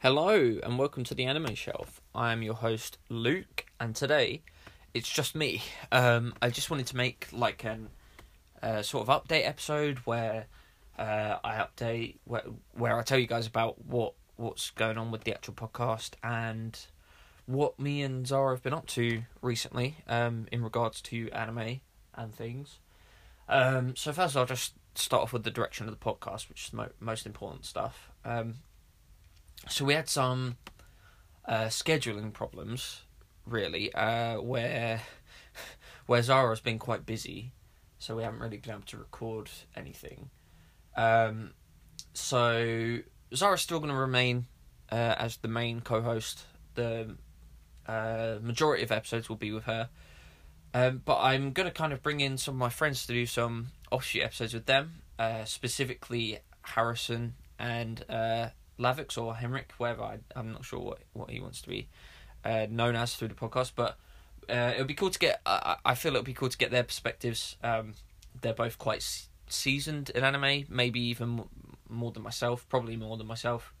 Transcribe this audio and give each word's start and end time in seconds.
Hello 0.00 0.60
and 0.62 0.78
welcome 0.78 1.02
to 1.02 1.14
the 1.16 1.24
Anime 1.24 1.56
Shelf. 1.56 2.00
I 2.14 2.30
am 2.30 2.40
your 2.40 2.54
host 2.54 2.98
Luke, 3.08 3.66
and 3.80 3.96
today 3.96 4.42
it's 4.94 5.08
just 5.08 5.34
me. 5.34 5.60
Um, 5.90 6.34
I 6.40 6.50
just 6.50 6.70
wanted 6.70 6.86
to 6.86 6.96
make 6.96 7.26
like 7.32 7.64
an 7.64 7.88
uh, 8.62 8.82
sort 8.82 9.08
of 9.08 9.22
update 9.24 9.44
episode 9.44 9.98
where 10.04 10.46
uh, 10.96 11.38
I 11.42 11.56
update 11.56 12.18
where 12.26 12.44
where 12.74 12.96
I 12.96 13.02
tell 13.02 13.18
you 13.18 13.26
guys 13.26 13.48
about 13.48 13.84
what 13.86 14.14
what's 14.36 14.70
going 14.70 14.98
on 14.98 15.10
with 15.10 15.24
the 15.24 15.34
actual 15.34 15.54
podcast 15.54 16.12
and 16.22 16.78
what 17.46 17.80
me 17.80 18.02
and 18.02 18.24
Zara 18.24 18.54
have 18.54 18.62
been 18.62 18.74
up 18.74 18.86
to 18.86 19.24
recently 19.42 19.96
um, 20.06 20.46
in 20.52 20.62
regards 20.62 21.00
to 21.02 21.28
anime 21.32 21.80
and 22.14 22.32
things. 22.32 22.78
Um, 23.48 23.96
so 23.96 24.12
first, 24.12 24.36
I'll 24.36 24.46
just 24.46 24.74
start 24.94 25.24
off 25.24 25.32
with 25.32 25.42
the 25.42 25.50
direction 25.50 25.88
of 25.88 25.98
the 25.98 26.04
podcast, 26.04 26.48
which 26.48 26.66
is 26.66 26.70
the 26.70 26.76
mo- 26.76 26.92
most 27.00 27.26
important 27.26 27.64
stuff. 27.64 28.12
Um, 28.24 28.54
so 29.68 29.84
we 29.84 29.94
had 29.94 30.08
some 30.08 30.56
uh, 31.44 31.66
scheduling 31.66 32.32
problems, 32.32 33.02
really, 33.46 33.92
uh, 33.94 34.40
where 34.40 35.00
where 36.06 36.22
Zara's 36.22 36.60
been 36.60 36.78
quite 36.78 37.06
busy, 37.06 37.52
so 37.98 38.16
we 38.16 38.22
haven't 38.22 38.40
really 38.40 38.58
been 38.58 38.72
able 38.72 38.82
to 38.82 38.98
record 38.98 39.50
anything. 39.76 40.30
Um, 40.96 41.52
so 42.12 42.98
Zara's 43.34 43.60
still 43.60 43.78
going 43.78 43.90
to 43.90 43.96
remain 43.96 44.46
uh, 44.90 45.14
as 45.18 45.36
the 45.38 45.48
main 45.48 45.80
co-host. 45.80 46.44
The 46.74 47.16
uh, 47.86 48.36
majority 48.42 48.82
of 48.82 48.92
episodes 48.92 49.28
will 49.28 49.36
be 49.36 49.52
with 49.52 49.64
her, 49.64 49.88
um, 50.74 51.02
but 51.04 51.18
I'm 51.18 51.52
going 51.52 51.68
to 51.68 51.74
kind 51.74 51.92
of 51.92 52.02
bring 52.02 52.20
in 52.20 52.36
some 52.38 52.54
of 52.54 52.58
my 52.58 52.68
friends 52.68 53.06
to 53.06 53.12
do 53.12 53.26
some 53.26 53.68
offshoot 53.90 54.22
episodes 54.22 54.54
with 54.54 54.66
them, 54.66 55.02
uh, 55.18 55.44
specifically 55.44 56.38
Harrison 56.62 57.34
and 57.58 58.04
uh, 58.08 58.48
Lavix 58.78 59.18
or 59.18 59.34
Henrik, 59.34 59.72
whatever. 59.78 60.02
I, 60.02 60.18
I'm 60.36 60.52
not 60.52 60.64
sure 60.64 60.80
what, 60.80 60.98
what 61.12 61.30
he 61.30 61.40
wants 61.40 61.60
to 61.62 61.68
be 61.68 61.88
uh, 62.44 62.66
known 62.70 62.96
as 62.96 63.14
through 63.14 63.28
the 63.28 63.34
podcast, 63.34 63.72
but 63.74 63.98
uh, 64.48 64.72
it 64.74 64.78
would 64.78 64.86
be 64.86 64.94
cool 64.94 65.10
to 65.10 65.18
get. 65.18 65.40
I, 65.44 65.76
I 65.84 65.94
feel 65.94 66.14
it 66.14 66.18
would 66.18 66.24
be 66.24 66.34
cool 66.34 66.48
to 66.48 66.58
get 66.58 66.70
their 66.70 66.84
perspectives. 66.84 67.56
Um, 67.62 67.94
they're 68.40 68.54
both 68.54 68.78
quite 68.78 69.06
seasoned 69.48 70.10
in 70.10 70.24
anime, 70.24 70.66
maybe 70.68 71.00
even 71.00 71.44
more 71.88 72.12
than 72.12 72.22
myself, 72.22 72.68
probably 72.68 72.96
more 72.96 73.16
than 73.16 73.26
myself. 73.26 73.74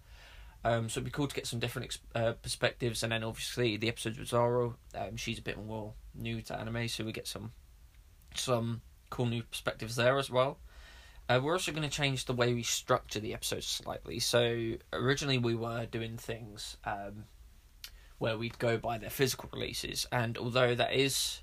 Um, 0.64 0.88
so 0.88 0.98
it'd 0.98 1.04
be 1.04 1.10
cool 1.10 1.28
to 1.28 1.34
get 1.34 1.46
some 1.46 1.60
different 1.60 1.96
uh, 2.14 2.32
perspectives, 2.42 3.02
and 3.02 3.12
then 3.12 3.22
obviously 3.22 3.76
the 3.76 3.88
episodes 3.88 4.18
with 4.18 4.28
Zara. 4.28 4.72
Um, 4.94 5.16
she's 5.16 5.38
a 5.38 5.42
bit 5.42 5.56
more 5.64 5.94
new 6.14 6.42
to 6.42 6.58
anime, 6.58 6.88
so 6.88 7.04
we 7.04 7.12
get 7.12 7.28
some 7.28 7.52
some 8.34 8.82
cool 9.10 9.26
new 9.26 9.42
perspectives 9.42 9.96
there 9.96 10.18
as 10.18 10.30
well. 10.30 10.58
Uh, 11.28 11.40
we're 11.42 11.52
also 11.52 11.72
going 11.72 11.88
to 11.88 11.94
change 11.94 12.24
the 12.24 12.32
way 12.32 12.54
we 12.54 12.62
structure 12.62 13.20
the 13.20 13.34
episodes 13.34 13.66
slightly. 13.66 14.18
So 14.18 14.74
originally 14.92 15.38
we 15.38 15.54
were 15.54 15.84
doing 15.84 16.16
things 16.16 16.78
um, 16.84 17.24
where 18.18 18.38
we'd 18.38 18.58
go 18.58 18.78
by 18.78 18.96
their 18.98 19.10
physical 19.10 19.50
releases, 19.52 20.06
and 20.10 20.38
although 20.38 20.74
that 20.74 20.94
is, 20.94 21.42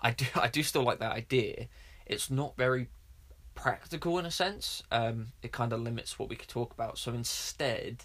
I 0.00 0.12
do 0.12 0.26
I 0.34 0.48
do 0.48 0.62
still 0.62 0.82
like 0.82 1.00
that 1.00 1.12
idea. 1.12 1.68
It's 2.06 2.30
not 2.30 2.56
very 2.56 2.88
practical 3.54 4.18
in 4.18 4.26
a 4.26 4.30
sense. 4.30 4.82
Um, 4.92 5.28
it 5.42 5.52
kind 5.52 5.72
of 5.72 5.80
limits 5.80 6.18
what 6.18 6.28
we 6.28 6.36
could 6.36 6.48
talk 6.48 6.72
about. 6.72 6.98
So 6.98 7.12
instead, 7.12 8.04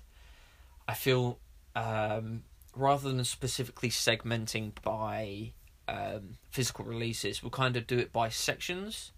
I 0.87 0.93
feel 0.93 1.39
um, 1.75 2.43
rather 2.75 3.11
than 3.11 3.23
specifically 3.25 3.89
segmenting 3.89 4.71
by 4.81 5.53
um, 5.87 6.37
physical 6.49 6.85
releases, 6.85 7.43
we'll 7.43 7.49
kind 7.51 7.75
of 7.75 7.87
do 7.87 7.97
it 7.97 8.13
by 8.13 8.29
sections. 8.29 9.11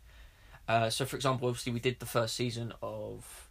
Uh, 0.71 0.89
so, 0.89 1.03
for 1.03 1.17
example, 1.17 1.49
obviously 1.49 1.73
we 1.73 1.81
did 1.81 1.99
the 1.99 2.05
first 2.05 2.33
season 2.33 2.71
of 2.81 3.49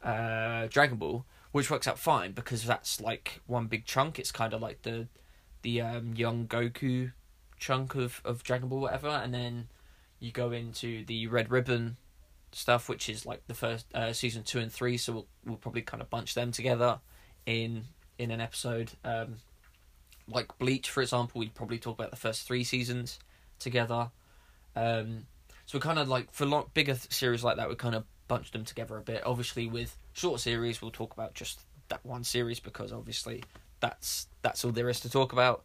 uh, 0.00 0.68
Dragon 0.68 0.96
Ball, 0.96 1.24
which 1.50 1.68
works 1.68 1.88
out 1.88 1.98
fine 1.98 2.30
because 2.30 2.64
that's 2.64 3.00
like 3.00 3.40
one 3.48 3.66
big 3.66 3.84
chunk. 3.84 4.16
It's 4.16 4.30
kind 4.30 4.54
of 4.54 4.62
like 4.62 4.82
the 4.82 5.08
the 5.62 5.80
um, 5.80 6.14
young 6.14 6.46
Goku 6.46 7.10
chunk 7.58 7.96
of, 7.96 8.22
of 8.24 8.44
Dragon 8.44 8.68
Ball, 8.68 8.78
whatever, 8.78 9.08
and 9.08 9.34
then 9.34 9.70
you 10.20 10.30
go 10.30 10.52
into 10.52 11.04
the 11.04 11.26
Red 11.26 11.50
Ribbon 11.50 11.96
stuff, 12.52 12.88
which 12.88 13.08
is 13.08 13.26
like 13.26 13.44
the 13.48 13.54
first 13.54 13.92
uh, 13.92 14.12
season 14.12 14.44
two 14.44 14.60
and 14.60 14.72
three. 14.72 14.96
So 14.96 15.12
we'll 15.12 15.26
we'll 15.44 15.56
probably 15.56 15.82
kind 15.82 16.00
of 16.00 16.10
bunch 16.10 16.34
them 16.34 16.52
together 16.52 17.00
in 17.44 17.86
in 18.18 18.30
an 18.30 18.40
episode. 18.40 18.92
Um, 19.04 19.38
like 20.28 20.56
Bleach, 20.58 20.88
for 20.88 21.02
example, 21.02 21.40
we'd 21.40 21.56
probably 21.56 21.80
talk 21.80 21.98
about 21.98 22.12
the 22.12 22.16
first 22.16 22.46
three 22.46 22.62
seasons 22.62 23.18
together. 23.58 24.12
Um, 24.76 25.26
so 25.72 25.78
kind 25.78 25.98
of 25.98 26.06
like 26.06 26.30
for 26.32 26.44
long, 26.44 26.66
bigger 26.74 26.94
series 26.94 27.42
like 27.42 27.56
that, 27.56 27.66
we 27.66 27.74
kind 27.76 27.94
of 27.94 28.04
bunch 28.28 28.50
them 28.50 28.62
together 28.62 28.98
a 28.98 29.00
bit. 29.00 29.22
Obviously, 29.24 29.66
with 29.66 29.96
short 30.12 30.38
series, 30.38 30.82
we'll 30.82 30.90
talk 30.90 31.14
about 31.14 31.32
just 31.32 31.60
that 31.88 32.04
one 32.04 32.24
series 32.24 32.60
because 32.60 32.92
obviously 32.92 33.42
that's 33.80 34.26
that's 34.42 34.66
all 34.66 34.70
there 34.70 34.90
is 34.90 35.00
to 35.00 35.08
talk 35.08 35.32
about. 35.32 35.64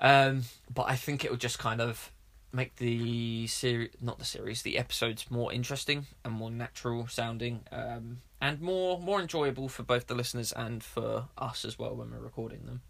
Um, 0.00 0.42
but 0.72 0.82
I 0.82 0.96
think 0.96 1.24
it 1.24 1.30
would 1.30 1.40
just 1.40 1.58
kind 1.58 1.80
of 1.80 2.12
make 2.52 2.76
the 2.76 3.46
series, 3.46 3.88
not 4.02 4.18
the 4.18 4.26
series, 4.26 4.60
the 4.60 4.76
episodes 4.76 5.30
more 5.30 5.50
interesting 5.50 6.04
and 6.22 6.34
more 6.34 6.50
natural 6.50 7.06
sounding, 7.06 7.60
um, 7.72 8.18
and 8.42 8.60
more 8.60 9.00
more 9.00 9.18
enjoyable 9.22 9.70
for 9.70 9.82
both 9.82 10.08
the 10.08 10.14
listeners 10.14 10.52
and 10.52 10.84
for 10.84 11.24
us 11.38 11.64
as 11.64 11.78
well 11.78 11.96
when 11.96 12.10
we're 12.10 12.18
recording 12.18 12.66
them. 12.66 12.82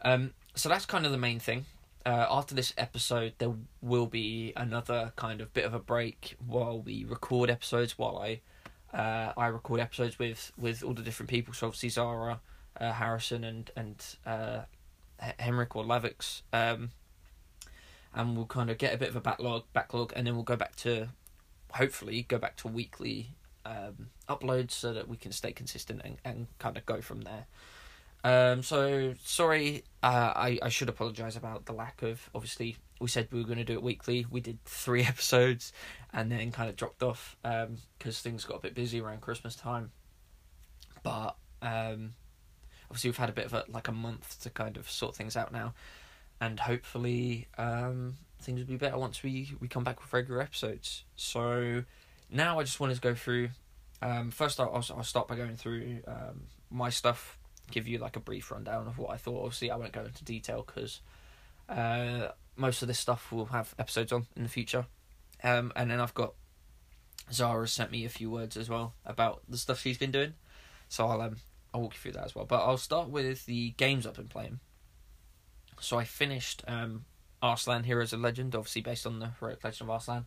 Um, 0.00 0.30
so 0.54 0.70
that's 0.70 0.86
kind 0.86 1.04
of 1.04 1.12
the 1.12 1.18
main 1.18 1.38
thing. 1.38 1.66
Uh, 2.06 2.26
after 2.30 2.54
this 2.54 2.72
episode, 2.78 3.34
there 3.38 3.52
will 3.82 4.06
be 4.06 4.52
another 4.56 5.12
kind 5.16 5.40
of 5.40 5.52
bit 5.52 5.64
of 5.64 5.74
a 5.74 5.78
break 5.78 6.36
while 6.44 6.80
we 6.80 7.04
record 7.04 7.50
episodes. 7.50 7.98
While 7.98 8.18
I 8.18 8.40
uh, 8.96 9.32
I 9.36 9.46
record 9.48 9.80
episodes 9.80 10.18
with 10.18 10.52
with 10.56 10.82
all 10.82 10.94
the 10.94 11.02
different 11.02 11.28
people. 11.28 11.52
So 11.52 11.66
obviously 11.66 11.90
Zara, 11.90 12.40
uh, 12.80 12.92
Harrison, 12.92 13.44
and 13.44 13.70
and 13.76 14.04
uh, 14.24 14.60
Henrik 15.38 15.76
or 15.76 15.84
Lavix. 15.84 16.42
Um, 16.52 16.90
and 18.14 18.36
we'll 18.36 18.46
kind 18.46 18.70
of 18.70 18.78
get 18.78 18.94
a 18.94 18.98
bit 18.98 19.08
of 19.08 19.16
a 19.16 19.20
backlog, 19.20 19.64
backlog, 19.72 20.12
and 20.16 20.26
then 20.26 20.34
we'll 20.34 20.42
go 20.42 20.56
back 20.56 20.74
to, 20.76 21.08
hopefully, 21.72 22.22
go 22.22 22.38
back 22.38 22.56
to 22.56 22.68
weekly 22.68 23.34
um, 23.64 24.10
uploads 24.28 24.72
so 24.72 24.92
that 24.92 25.08
we 25.08 25.16
can 25.16 25.32
stay 25.32 25.52
consistent 25.52 26.00
and, 26.04 26.16
and 26.24 26.46
kind 26.58 26.76
of 26.76 26.84
go 26.86 27.00
from 27.00 27.20
there. 27.20 27.46
Um, 28.22 28.62
so 28.62 29.14
sorry, 29.24 29.84
uh, 30.02 30.32
I 30.36 30.58
I 30.62 30.68
should 30.68 30.88
apologize 30.88 31.36
about 31.36 31.66
the 31.66 31.72
lack 31.72 32.02
of. 32.02 32.28
Obviously, 32.34 32.76
we 33.00 33.08
said 33.08 33.28
we 33.30 33.40
were 33.40 33.46
going 33.46 33.58
to 33.58 33.64
do 33.64 33.74
it 33.74 33.82
weekly. 33.82 34.26
We 34.30 34.40
did 34.40 34.62
three 34.64 35.02
episodes, 35.04 35.72
and 36.12 36.30
then 36.30 36.52
kind 36.52 36.68
of 36.68 36.76
dropped 36.76 37.02
off 37.02 37.36
because 37.98 38.20
things 38.20 38.44
got 38.44 38.56
a 38.56 38.60
bit 38.60 38.74
busy 38.74 39.00
around 39.00 39.22
Christmas 39.22 39.56
time. 39.56 39.90
But 41.02 41.36
um, 41.62 42.12
obviously, 42.90 43.08
we've 43.10 43.16
had 43.16 43.30
a 43.30 43.32
bit 43.32 43.46
of 43.46 43.54
a 43.54 43.64
like 43.68 43.88
a 43.88 43.92
month 43.92 44.42
to 44.42 44.50
kind 44.50 44.76
of 44.76 44.90
sort 44.90 45.16
things 45.16 45.36
out 45.36 45.52
now, 45.52 45.72
and 46.40 46.60
hopefully, 46.60 47.48
um, 47.56 48.16
things 48.42 48.60
will 48.60 48.66
be 48.66 48.76
better 48.76 48.98
once 48.98 49.22
we 49.22 49.56
we 49.60 49.68
come 49.68 49.84
back 49.84 50.02
with 50.02 50.12
regular 50.12 50.42
episodes. 50.42 51.04
So 51.16 51.84
now 52.30 52.60
I 52.60 52.64
just 52.64 52.80
wanted 52.80 52.96
to 52.96 53.00
go 53.00 53.14
through. 53.14 53.50
Um, 54.02 54.30
first, 54.30 54.60
I'll 54.60 54.74
I'll 54.74 55.02
start 55.04 55.26
by 55.26 55.36
going 55.36 55.56
through 55.56 56.00
um, 56.06 56.42
my 56.70 56.90
stuff 56.90 57.38
give 57.70 57.88
you 57.88 57.98
like 57.98 58.16
a 58.16 58.20
brief 58.20 58.50
rundown 58.50 58.86
of 58.86 58.98
what 58.98 59.10
I 59.10 59.16
thought. 59.16 59.44
Obviously, 59.44 59.70
I 59.70 59.76
won't 59.76 59.92
go 59.92 60.04
into 60.04 60.24
detail 60.24 60.64
because 60.66 61.00
uh, 61.68 62.28
most 62.56 62.82
of 62.82 62.88
this 62.88 62.98
stuff 62.98 63.32
will 63.32 63.46
have 63.46 63.74
episodes 63.78 64.12
on 64.12 64.26
in 64.36 64.42
the 64.42 64.48
future. 64.48 64.86
Um, 65.42 65.72
and 65.76 65.90
then 65.90 66.00
I've 66.00 66.14
got 66.14 66.34
Zara 67.32 67.66
sent 67.66 67.90
me 67.90 68.04
a 68.04 68.08
few 68.08 68.30
words 68.30 68.56
as 68.56 68.68
well 68.68 68.94
about 69.06 69.42
the 69.48 69.56
stuff 69.56 69.80
she's 69.80 69.98
been 69.98 70.10
doing, 70.10 70.34
so 70.88 71.06
I'll 71.06 71.20
um 71.20 71.36
I'll 71.72 71.82
walk 71.82 71.94
you 71.94 72.00
through 72.00 72.12
that 72.12 72.24
as 72.24 72.34
well. 72.34 72.44
But 72.44 72.62
I'll 72.62 72.76
start 72.76 73.08
with 73.08 73.46
the 73.46 73.70
games 73.70 74.06
I've 74.06 74.14
been 74.14 74.28
playing. 74.28 74.60
So 75.80 75.98
I 75.98 76.04
finished 76.04 76.62
um, 76.66 77.04
Arslan 77.42 77.84
Heroes 77.84 78.12
of 78.12 78.20
Legend, 78.20 78.54
obviously 78.54 78.82
based 78.82 79.06
on 79.06 79.18
the 79.18 79.30
heroic 79.38 79.64
legend 79.64 79.88
of 79.88 79.90
Arslan. 79.90 80.26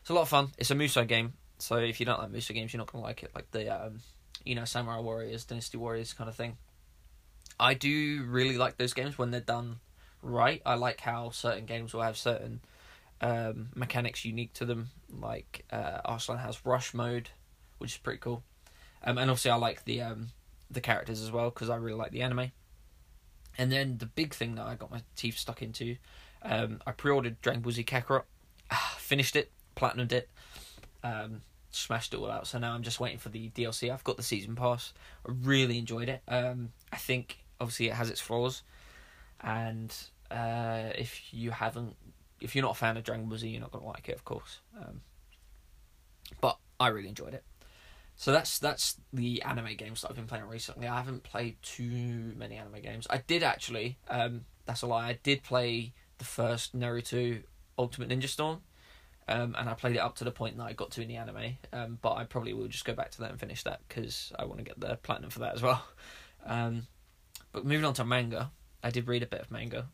It's 0.00 0.10
a 0.10 0.14
lot 0.14 0.22
of 0.22 0.28
fun. 0.28 0.50
It's 0.58 0.70
a 0.70 0.74
Musou 0.74 1.06
game, 1.08 1.32
so 1.58 1.76
if 1.76 1.98
you 1.98 2.06
don't 2.06 2.20
like 2.20 2.30
Musou 2.30 2.54
games, 2.54 2.72
you're 2.72 2.78
not 2.78 2.92
gonna 2.92 3.02
like 3.02 3.22
it. 3.22 3.30
Like 3.34 3.50
the 3.50 3.86
um, 3.86 4.00
you 4.44 4.54
know 4.54 4.64
Samurai 4.64 5.00
Warriors, 5.00 5.44
Dynasty 5.44 5.78
Warriors 5.78 6.12
kind 6.12 6.28
of 6.28 6.36
thing. 6.36 6.56
I 7.58 7.74
do 7.74 8.24
really 8.24 8.58
like 8.58 8.76
those 8.76 8.94
games 8.94 9.18
when 9.18 9.30
they're 9.30 9.40
done 9.40 9.76
right. 10.22 10.60
I 10.66 10.74
like 10.74 11.00
how 11.00 11.30
certain 11.30 11.66
games 11.66 11.94
will 11.94 12.02
have 12.02 12.16
certain 12.16 12.60
um, 13.20 13.68
mechanics 13.74 14.24
unique 14.24 14.52
to 14.54 14.64
them. 14.64 14.90
Like 15.10 15.64
uh, 15.70 16.18
has 16.36 16.66
rush 16.66 16.94
mode, 16.94 17.30
which 17.78 17.92
is 17.92 17.98
pretty 17.98 18.18
cool. 18.18 18.42
Um, 19.04 19.18
and 19.18 19.30
obviously 19.30 19.50
I 19.50 19.56
like 19.56 19.84
the 19.84 20.02
um, 20.02 20.28
the 20.70 20.80
characters 20.80 21.22
as 21.22 21.30
well 21.30 21.50
because 21.50 21.70
I 21.70 21.76
really 21.76 21.98
like 21.98 22.10
the 22.10 22.22
anime. 22.22 22.52
And 23.56 23.70
then 23.70 23.98
the 23.98 24.06
big 24.06 24.34
thing 24.34 24.56
that 24.56 24.66
I 24.66 24.74
got 24.74 24.90
my 24.90 25.02
teeth 25.14 25.38
stuck 25.38 25.62
into, 25.62 25.96
um, 26.42 26.80
I 26.86 26.90
pre-ordered 26.90 27.40
Dragon 27.40 27.62
Ball 27.62 27.70
Z 27.70 27.84
Kakarot, 27.84 28.24
finished 28.96 29.36
it, 29.36 29.52
platinumed 29.76 30.10
it, 30.10 30.28
um, 31.04 31.42
smashed 31.70 32.14
it 32.14 32.16
all 32.16 32.30
out. 32.30 32.48
So 32.48 32.58
now 32.58 32.72
I'm 32.74 32.82
just 32.82 32.98
waiting 32.98 33.18
for 33.18 33.28
the 33.28 33.50
DLC. 33.50 33.92
I've 33.92 34.02
got 34.02 34.16
the 34.16 34.24
season 34.24 34.56
pass. 34.56 34.92
I 35.28 35.32
really 35.42 35.78
enjoyed 35.78 36.08
it. 36.08 36.22
Um, 36.26 36.70
I 36.92 36.96
think 36.96 37.43
obviously 37.60 37.88
it 37.88 37.94
has 37.94 38.10
its 38.10 38.20
flaws, 38.20 38.62
and 39.40 39.94
uh, 40.30 40.90
if 40.96 41.32
you 41.32 41.50
haven't, 41.50 41.96
if 42.40 42.54
you're 42.54 42.62
not 42.62 42.72
a 42.72 42.78
fan 42.78 42.96
of 42.96 43.04
Dragon 43.04 43.28
Ball 43.28 43.38
Z, 43.38 43.48
you're 43.48 43.60
not 43.60 43.72
gonna 43.72 43.86
like 43.86 44.08
it, 44.08 44.14
of 44.14 44.24
course. 44.24 44.60
Um, 44.78 45.00
but 46.40 46.58
I 46.80 46.88
really 46.88 47.08
enjoyed 47.08 47.34
it. 47.34 47.44
So 48.16 48.32
that's 48.32 48.58
that's 48.58 48.96
the 49.12 49.42
anime 49.42 49.76
games 49.76 50.02
that 50.02 50.10
I've 50.10 50.16
been 50.16 50.26
playing 50.26 50.46
recently. 50.46 50.86
I 50.86 50.96
haven't 50.96 51.24
played 51.24 51.56
too 51.62 52.32
many 52.36 52.56
anime 52.56 52.80
games. 52.80 53.06
I 53.10 53.18
did 53.18 53.42
actually. 53.42 53.98
Um, 54.08 54.44
that's 54.66 54.82
a 54.82 54.86
lie. 54.86 55.08
I 55.08 55.18
did 55.22 55.42
play 55.42 55.92
the 56.18 56.24
first 56.24 56.78
Naruto 56.78 57.42
Ultimate 57.76 58.08
Ninja 58.08 58.28
Storm, 58.28 58.60
um, 59.26 59.56
and 59.58 59.68
I 59.68 59.74
played 59.74 59.96
it 59.96 59.98
up 59.98 60.14
to 60.16 60.24
the 60.24 60.30
point 60.30 60.56
that 60.58 60.64
I 60.64 60.72
got 60.72 60.92
to 60.92 61.02
in 61.02 61.08
the 61.08 61.16
anime. 61.16 61.56
Um, 61.72 61.98
but 62.00 62.14
I 62.14 62.24
probably 62.24 62.52
will 62.52 62.68
just 62.68 62.84
go 62.84 62.94
back 62.94 63.10
to 63.12 63.20
that 63.20 63.30
and 63.30 63.40
finish 63.40 63.64
that 63.64 63.80
because 63.88 64.32
I 64.38 64.44
want 64.44 64.58
to 64.58 64.64
get 64.64 64.78
the 64.78 64.96
platinum 65.02 65.30
for 65.30 65.40
that 65.40 65.54
as 65.54 65.62
well. 65.62 65.84
Um, 66.46 66.86
but 67.54 67.64
moving 67.64 67.84
on 67.84 67.94
to 67.94 68.04
manga, 68.04 68.50
I 68.82 68.90
did 68.90 69.06
read 69.06 69.22
a 69.22 69.26
bit 69.26 69.40
of 69.40 69.50
manga. 69.50 69.86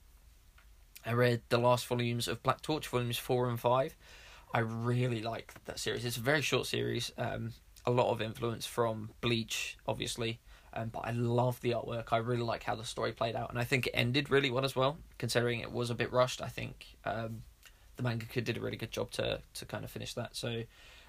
I 1.05 1.13
read 1.13 1.43
the 1.51 1.59
last 1.59 1.87
volumes 1.87 2.27
of 2.27 2.43
Black 2.43 2.63
Torch, 2.63 2.89
volumes 2.89 3.19
four 3.19 3.49
and 3.49 3.61
five. 3.61 3.95
I 4.53 4.61
really 4.61 5.23
like 5.23 5.55
that 5.67 5.79
series. 5.79 6.05
It's 6.05 6.17
a 6.17 6.21
very 6.21 6.41
short 6.41 6.67
series. 6.67 7.13
Um, 7.19 7.53
a 7.87 7.91
lot 7.91 8.11
of 8.11 8.23
influence 8.23 8.67
from 8.67 9.11
Bleach, 9.21 9.77
obviously. 9.87 10.41
Um, 10.73 10.89
but 10.89 11.01
I 11.01 11.11
love 11.11 11.61
the 11.61 11.73
artwork. 11.73 12.13
I 12.13 12.19
really 12.19 12.43
like 12.43 12.63
how 12.63 12.77
the 12.77 12.85
story 12.85 13.13
played 13.13 13.37
out, 13.37 13.51
and 13.51 13.59
I 13.59 13.65
think 13.65 13.89
it 13.89 13.93
ended 13.93 14.31
really 14.31 14.51
well 14.51 14.65
as 14.65 14.75
well. 14.75 14.97
Considering 15.19 15.61
it 15.61 15.71
was 15.71 15.91
a 15.91 15.95
bit 15.95 16.13
rushed, 16.13 16.41
I 16.41 16.49
think 16.49 16.97
um, 17.05 17.43
the 17.97 18.03
manga 18.03 18.25
did 18.41 18.57
a 18.57 18.61
really 18.61 18.77
good 18.77 18.93
job 18.93 19.11
to 19.13 19.43
to 19.55 19.65
kind 19.67 19.85
of 19.85 19.91
finish 19.91 20.15
that. 20.15 20.35
So 20.35 20.63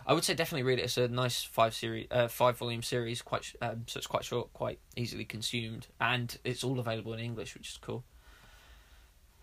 I 0.06 0.14
would 0.14 0.24
say 0.24 0.34
definitely 0.34 0.64
read 0.64 0.80
it. 0.80 0.84
It's 0.84 0.98
a 0.98 1.08
nice 1.08 1.44
five 1.44 1.74
series, 1.74 2.08
uh, 2.12 2.28
five 2.28 2.58
volume 2.58 2.84
series. 2.84 3.22
Quite 3.22 3.54
um, 3.62 3.84
so 3.88 3.98
it's 3.98 4.08
quite 4.08 4.24
short, 4.24 4.52
quite 4.54 4.80
easily 4.96 5.26
consumed, 5.26 5.88
and 6.00 6.38
it's 6.44 6.64
all 6.64 6.80
available 6.80 7.14
in 7.14 7.20
English, 7.20 7.54
which 7.54 7.70
is 7.70 7.78
cool. 7.78 8.04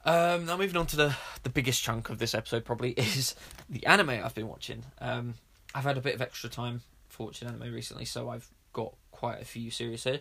Um, 0.04 0.46
now 0.46 0.56
moving 0.56 0.76
on 0.76 0.86
to 0.88 0.96
the 0.96 1.16
the 1.42 1.50
biggest 1.50 1.82
chunk 1.82 2.10
of 2.10 2.18
this 2.18 2.34
episode 2.34 2.64
probably 2.64 2.90
is 2.96 3.34
the 3.68 3.84
anime 3.86 4.10
I've 4.10 4.34
been 4.34 4.48
watching. 4.48 4.84
Um, 5.00 5.34
I've 5.74 5.84
had 5.84 5.98
a 5.98 6.00
bit 6.00 6.14
of 6.14 6.22
extra 6.22 6.48
time 6.48 6.82
for 7.08 7.26
watching 7.26 7.48
anime 7.48 7.72
recently, 7.72 8.04
so 8.04 8.28
I've 8.28 8.48
got 8.72 8.94
quite 9.10 9.40
a 9.40 9.44
few 9.44 9.70
series 9.70 10.04
here. 10.04 10.20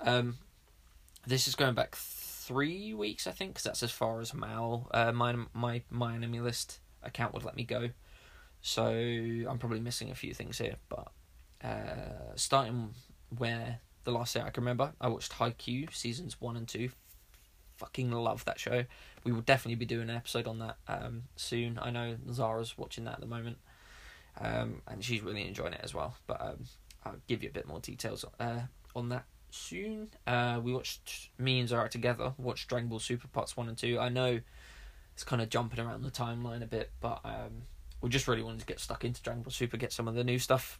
Um, 0.00 0.36
this 1.26 1.48
is 1.48 1.54
going 1.54 1.74
back 1.74 1.96
three 1.96 2.94
weeks, 2.94 3.26
I 3.26 3.32
think, 3.32 3.50
because 3.50 3.64
that's 3.64 3.82
as 3.82 3.90
far 3.90 4.20
as 4.20 4.32
Mal, 4.32 4.88
uh, 4.92 5.12
my 5.12 5.34
my 5.52 5.82
MyAnimeList 5.92 6.78
account 7.02 7.34
would 7.34 7.44
let 7.44 7.56
me 7.56 7.64
go. 7.64 7.90
So 8.66 8.84
I'm 8.88 9.58
probably 9.60 9.78
missing 9.78 10.10
a 10.10 10.16
few 10.16 10.34
things 10.34 10.58
here, 10.58 10.74
but 10.88 11.06
uh, 11.62 12.34
starting 12.34 12.90
where 13.38 13.78
the 14.02 14.10
last 14.10 14.34
year 14.34 14.44
I 14.44 14.50
can 14.50 14.64
remember, 14.64 14.92
I 15.00 15.06
watched 15.06 15.34
Haikyuu 15.34 15.94
seasons 15.94 16.40
one 16.40 16.56
and 16.56 16.66
two. 16.66 16.90
Fucking 17.76 18.10
love 18.10 18.44
that 18.44 18.58
show. 18.58 18.82
We 19.22 19.30
will 19.30 19.42
definitely 19.42 19.76
be 19.76 19.84
doing 19.84 20.10
an 20.10 20.16
episode 20.16 20.48
on 20.48 20.58
that 20.58 20.78
um, 20.88 21.22
soon. 21.36 21.78
I 21.80 21.90
know 21.90 22.16
Zara's 22.32 22.76
watching 22.76 23.04
that 23.04 23.14
at 23.14 23.20
the 23.20 23.26
moment, 23.26 23.58
um, 24.40 24.82
and 24.88 25.02
she's 25.02 25.22
really 25.22 25.46
enjoying 25.46 25.72
it 25.74 25.80
as 25.84 25.94
well. 25.94 26.16
But 26.26 26.40
um, 26.40 26.64
I'll 27.04 27.20
give 27.28 27.44
you 27.44 27.50
a 27.50 27.52
bit 27.52 27.68
more 27.68 27.78
details 27.78 28.24
uh, 28.40 28.62
on 28.96 29.10
that 29.10 29.26
soon. 29.50 30.08
Uh, 30.26 30.58
we 30.60 30.72
watched 30.74 31.30
me 31.38 31.60
and 31.60 31.68
Zara 31.68 31.88
together. 31.88 32.32
Watched 32.36 32.68
Dragon 32.68 32.88
Ball 32.88 32.98
Super 32.98 33.28
parts 33.28 33.56
one 33.56 33.68
and 33.68 33.78
two. 33.78 34.00
I 34.00 34.08
know 34.08 34.40
it's 35.14 35.22
kind 35.22 35.40
of 35.40 35.50
jumping 35.50 35.78
around 35.78 36.02
the 36.02 36.10
timeline 36.10 36.64
a 36.64 36.66
bit, 36.66 36.90
but 37.00 37.20
um, 37.24 37.62
we 38.00 38.10
just 38.10 38.28
really 38.28 38.42
wanted 38.42 38.60
to 38.60 38.66
get 38.66 38.80
stuck 38.80 39.04
into 39.04 39.22
Dragon 39.22 39.42
Ball 39.42 39.50
Super, 39.50 39.76
get 39.76 39.92
some 39.92 40.08
of 40.08 40.14
the 40.14 40.24
new 40.24 40.38
stuff. 40.38 40.78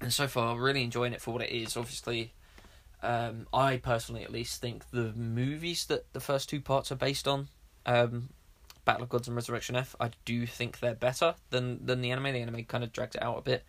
And 0.00 0.12
so 0.12 0.28
far, 0.28 0.58
really 0.58 0.84
enjoying 0.84 1.12
it 1.12 1.20
for 1.20 1.32
what 1.32 1.42
it 1.42 1.50
is. 1.50 1.76
Obviously, 1.76 2.32
um, 3.02 3.46
I 3.52 3.78
personally 3.78 4.22
at 4.22 4.32
least 4.32 4.60
think 4.60 4.90
the 4.90 5.12
movies 5.14 5.86
that 5.86 6.12
the 6.12 6.20
first 6.20 6.48
two 6.48 6.60
parts 6.60 6.92
are 6.92 6.96
based 6.96 7.26
on, 7.26 7.48
um, 7.86 8.28
Battle 8.84 9.02
of 9.02 9.08
Gods 9.10 9.28
and 9.28 9.36
Resurrection 9.36 9.76
F, 9.76 9.94
I 10.00 10.10
do 10.24 10.46
think 10.46 10.78
they're 10.78 10.94
better 10.94 11.34
than 11.50 11.84
than 11.84 12.00
the 12.00 12.10
anime. 12.10 12.32
The 12.32 12.40
anime 12.40 12.64
kind 12.64 12.82
of 12.82 12.90
dragged 12.90 13.16
it 13.16 13.22
out 13.22 13.36
a 13.36 13.42
bit. 13.42 13.64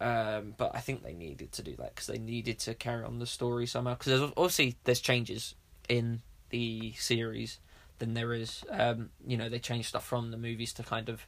Um, 0.00 0.54
but 0.56 0.72
I 0.74 0.80
think 0.80 1.02
they 1.02 1.12
needed 1.12 1.52
to 1.52 1.62
do 1.62 1.74
that 1.76 1.94
because 1.94 2.06
they 2.06 2.18
needed 2.18 2.58
to 2.60 2.74
carry 2.74 3.04
on 3.04 3.18
the 3.18 3.26
story 3.26 3.66
somehow. 3.66 3.96
Because 3.96 4.22
obviously 4.36 4.76
there's 4.84 5.00
changes 5.00 5.54
in 5.88 6.22
the 6.50 6.92
series 6.92 7.58
than 7.98 8.14
there 8.14 8.32
is. 8.32 8.64
Um, 8.70 9.10
you 9.26 9.36
know, 9.36 9.48
they 9.48 9.58
change 9.58 9.88
stuff 9.88 10.04
from 10.04 10.30
the 10.30 10.36
movies 10.36 10.72
to 10.74 10.82
kind 10.82 11.08
of 11.08 11.26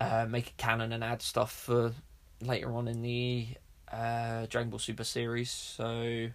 uh, 0.00 0.26
make 0.28 0.48
a 0.48 0.52
canon 0.56 0.92
and 0.92 1.02
add 1.02 1.22
stuff 1.22 1.52
for 1.52 1.92
later 2.40 2.72
on 2.72 2.88
in 2.88 3.02
the 3.02 3.48
uh, 3.92 4.46
Dragon 4.48 4.70
Ball 4.70 4.78
Super 4.78 5.04
series. 5.04 5.50
So 5.50 6.28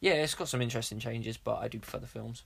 yeah, 0.00 0.12
it's 0.12 0.34
got 0.34 0.48
some 0.48 0.62
interesting 0.62 0.98
changes, 0.98 1.36
but 1.36 1.56
I 1.56 1.68
do 1.68 1.78
prefer 1.78 1.98
the 1.98 2.06
films. 2.06 2.44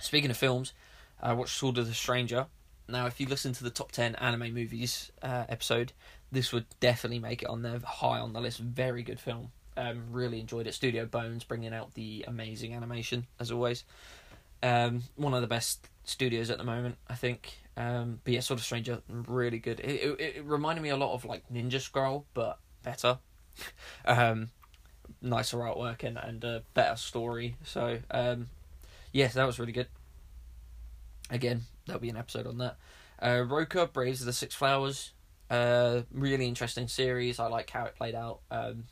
Speaking 0.00 0.30
of 0.30 0.36
films, 0.36 0.72
I 1.20 1.32
watched 1.32 1.56
Sword 1.56 1.78
of 1.78 1.86
the 1.86 1.94
Stranger. 1.94 2.46
Now, 2.88 3.06
if 3.06 3.20
you 3.20 3.26
listen 3.26 3.52
to 3.54 3.64
the 3.64 3.70
top 3.70 3.92
ten 3.92 4.14
anime 4.14 4.54
movies 4.54 5.12
uh, 5.20 5.44
episode, 5.48 5.92
this 6.32 6.52
would 6.52 6.66
definitely 6.80 7.18
make 7.18 7.42
it 7.42 7.48
on 7.48 7.62
there 7.62 7.78
high 7.84 8.18
on 8.18 8.32
the 8.32 8.40
list. 8.40 8.60
Very 8.60 9.02
good 9.02 9.20
film. 9.20 9.50
Um, 9.76 10.04
really 10.10 10.40
enjoyed 10.40 10.66
it. 10.66 10.74
Studio 10.74 11.04
Bones 11.04 11.44
bringing 11.44 11.74
out 11.74 11.94
the 11.94 12.24
amazing 12.26 12.74
animation 12.74 13.26
as 13.38 13.52
always. 13.52 13.84
Um, 14.62 15.02
one 15.16 15.34
of 15.34 15.40
the 15.40 15.46
best 15.46 15.88
studios 16.04 16.50
at 16.50 16.58
the 16.58 16.64
moment, 16.64 16.96
I 17.08 17.14
think. 17.14 17.58
Um, 17.78 18.20
but 18.24 18.34
yeah, 18.34 18.40
Sword 18.40 18.58
of 18.58 18.64
Stranger, 18.64 19.00
really 19.08 19.60
good. 19.60 19.78
It, 19.80 20.18
it, 20.18 20.20
it 20.36 20.44
reminded 20.44 20.82
me 20.82 20.88
a 20.88 20.96
lot 20.96 21.14
of 21.14 21.24
like 21.24 21.44
Ninja 21.48 21.80
Scroll, 21.80 22.26
but 22.34 22.58
better. 22.82 23.18
um, 24.04 24.50
nicer 25.22 25.58
artwork 25.58 26.02
and 26.02 26.18
and 26.18 26.42
a 26.42 26.64
better 26.74 26.96
story. 26.96 27.54
So 27.62 27.98
um, 28.10 28.48
yes, 29.12 29.34
that 29.34 29.46
was 29.46 29.60
really 29.60 29.72
good. 29.72 29.86
Again, 31.30 31.62
there'll 31.86 32.00
be 32.00 32.10
an 32.10 32.16
episode 32.16 32.46
on 32.46 32.58
that. 32.58 32.76
Uh, 33.20 33.44
Rokka 33.44 33.92
Braves 33.92 34.20
of 34.20 34.26
the 34.26 34.32
Six 34.32 34.54
Flowers 34.54 35.12
uh, 35.50 36.02
really 36.12 36.46
interesting 36.46 36.88
series. 36.88 37.38
I 37.38 37.46
like 37.46 37.70
how 37.70 37.84
it 37.84 37.96
played 37.96 38.14
out. 38.14 38.40
Um, 38.50 38.84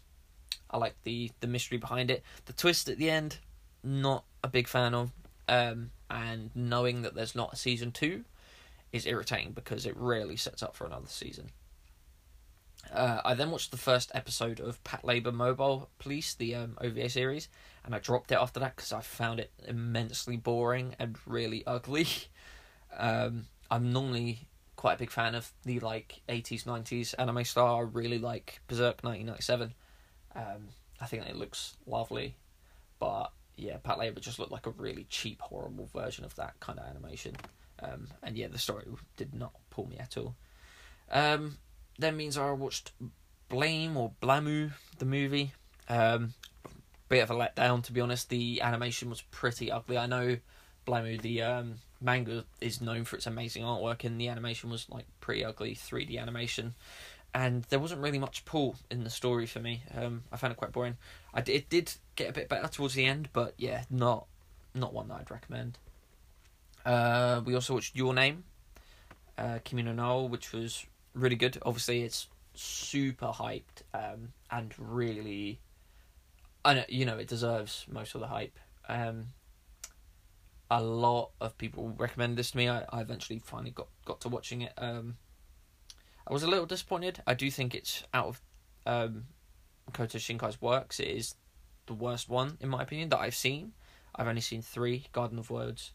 I 0.70 0.78
like 0.78 0.94
the 1.04 1.30
the 1.40 1.46
mystery 1.46 1.78
behind 1.78 2.10
it. 2.10 2.22
The 2.46 2.52
twist 2.52 2.88
at 2.88 2.98
the 2.98 3.10
end, 3.10 3.38
not 3.82 4.24
a 4.42 4.48
big 4.48 4.68
fan 4.68 4.94
of. 4.94 5.12
Um, 5.48 5.90
and 6.10 6.50
knowing 6.54 7.02
that 7.02 7.14
there's 7.14 7.34
not 7.34 7.52
a 7.52 7.56
season 7.56 7.92
two 7.92 8.24
is 8.92 9.06
irritating 9.06 9.52
because 9.52 9.86
it 9.86 9.96
rarely 9.96 10.36
sets 10.36 10.62
up 10.62 10.74
for 10.74 10.86
another 10.86 11.08
season. 11.08 11.50
Uh, 12.92 13.20
I 13.24 13.34
then 13.34 13.50
watched 13.50 13.70
the 13.70 13.76
first 13.76 14.10
episode 14.14 14.60
of 14.60 14.82
Patlabor 14.84 15.32
Mobile 15.32 15.90
Police, 15.98 16.34
the 16.34 16.54
um, 16.54 16.78
OVA 16.80 17.08
series, 17.08 17.48
and 17.84 17.94
I 17.94 17.98
dropped 17.98 18.30
it 18.30 18.36
after 18.36 18.60
that 18.60 18.76
because 18.76 18.92
I 18.92 19.00
found 19.00 19.40
it 19.40 19.50
immensely 19.66 20.36
boring 20.36 20.94
and 20.98 21.16
really 21.26 21.64
ugly. 21.66 22.06
Um, 22.98 23.46
I'm 23.70 23.92
normally 23.92 24.48
quite 24.76 24.94
a 24.94 24.98
big 24.98 25.10
fan 25.10 25.34
of 25.34 25.52
the 25.64 25.80
like 25.80 26.22
80s 26.30 26.64
90s 26.64 27.14
anime 27.18 27.44
style. 27.44 27.76
I 27.76 27.80
really 27.80 28.18
like 28.18 28.60
Berserk 28.68 29.02
1997. 29.02 29.74
Um, 30.34 30.68
I 31.00 31.06
think 31.06 31.26
it 31.26 31.36
looks 31.36 31.76
lovely, 31.86 32.36
but 32.98 33.32
yeah, 33.56 33.76
Patlabor 33.84 34.20
just 34.20 34.38
looked 34.38 34.52
like 34.52 34.66
a 34.66 34.70
really 34.70 35.06
cheap, 35.10 35.40
horrible 35.40 35.90
version 35.94 36.24
of 36.24 36.34
that 36.36 36.58
kind 36.60 36.78
of 36.78 36.86
animation. 36.86 37.36
Um, 37.82 38.08
and 38.22 38.36
yeah, 38.36 38.48
the 38.48 38.58
story 38.58 38.84
did 39.16 39.34
not 39.34 39.52
pull 39.70 39.86
me 39.86 39.98
at 39.98 40.16
all. 40.16 40.34
Um, 41.10 41.58
means 41.98 42.36
I 42.36 42.50
watched 42.52 42.92
Blame 43.48 43.96
or 43.96 44.12
Blamu, 44.22 44.72
the 44.98 45.04
movie. 45.04 45.52
Um, 45.88 46.34
bit 47.08 47.22
of 47.22 47.30
a 47.30 47.34
letdown, 47.34 47.82
to 47.84 47.92
be 47.92 48.00
honest. 48.00 48.28
The 48.28 48.60
animation 48.60 49.08
was 49.10 49.22
pretty 49.22 49.70
ugly. 49.70 49.98
I 49.98 50.06
know 50.06 50.38
Blamu, 50.86 51.20
the 51.20 51.42
um, 51.42 51.74
manga 52.00 52.44
is 52.60 52.80
known 52.80 53.04
for 53.04 53.16
its 53.16 53.26
amazing 53.26 53.62
artwork, 53.62 54.04
and 54.04 54.20
the 54.20 54.28
animation 54.28 54.70
was 54.70 54.88
like 54.90 55.06
pretty 55.20 55.44
ugly 55.44 55.74
3D 55.74 56.20
animation. 56.20 56.74
And 57.34 57.64
there 57.64 57.78
wasn't 57.78 58.00
really 58.00 58.18
much 58.18 58.46
pull 58.46 58.76
in 58.90 59.04
the 59.04 59.10
story 59.10 59.46
for 59.46 59.60
me. 59.60 59.82
Um, 59.94 60.22
I 60.32 60.36
found 60.36 60.52
it 60.52 60.56
quite 60.56 60.72
boring. 60.72 60.96
I 61.34 61.42
d- 61.42 61.52
it 61.52 61.68
did 61.68 61.92
get 62.14 62.30
a 62.30 62.32
bit 62.32 62.48
better 62.48 62.66
towards 62.68 62.94
the 62.94 63.04
end, 63.04 63.28
but 63.32 63.54
yeah, 63.58 63.84
not 63.90 64.26
not 64.74 64.94
one 64.94 65.08
that 65.08 65.20
I'd 65.20 65.30
recommend. 65.30 65.78
Uh, 66.86 67.42
we 67.44 67.54
also 67.56 67.74
watched 67.74 67.96
Your 67.96 68.14
Name, 68.14 68.44
uh, 69.36 69.58
Kimi 69.64 69.82
no 69.82 69.92
Na, 69.92 70.20
which 70.20 70.52
was 70.52 70.86
really 71.14 71.34
good. 71.34 71.58
Obviously, 71.66 72.02
it's 72.02 72.28
super 72.54 73.26
hyped 73.26 73.82
um, 73.92 74.32
and 74.52 74.72
really, 74.78 75.60
know 76.64 76.84
you 76.88 77.04
know 77.04 77.18
it 77.18 77.26
deserves 77.26 77.84
most 77.90 78.14
of 78.14 78.20
the 78.20 78.28
hype. 78.28 78.56
Um, 78.88 79.30
a 80.70 80.80
lot 80.80 81.30
of 81.40 81.58
people 81.58 81.92
recommended 81.98 82.38
this 82.38 82.52
to 82.52 82.56
me. 82.56 82.68
I, 82.68 82.84
I 82.88 83.00
eventually 83.00 83.40
finally 83.40 83.72
got, 83.72 83.88
got 84.04 84.20
to 84.20 84.28
watching 84.28 84.62
it. 84.62 84.72
Um, 84.78 85.16
I 86.28 86.32
was 86.32 86.44
a 86.44 86.48
little 86.48 86.66
disappointed. 86.66 87.20
I 87.26 87.34
do 87.34 87.50
think 87.50 87.74
it's 87.74 88.04
out 88.14 88.26
of 88.26 88.40
um, 88.86 89.24
Shinkai's 89.92 90.62
works. 90.62 91.00
It 91.00 91.08
is 91.08 91.34
the 91.86 91.94
worst 91.94 92.28
one 92.28 92.58
in 92.60 92.68
my 92.68 92.82
opinion 92.82 93.08
that 93.08 93.18
I've 93.18 93.34
seen. 93.34 93.72
I've 94.14 94.28
only 94.28 94.40
seen 94.40 94.62
three: 94.62 95.06
Garden 95.12 95.40
of 95.40 95.50
Words, 95.50 95.90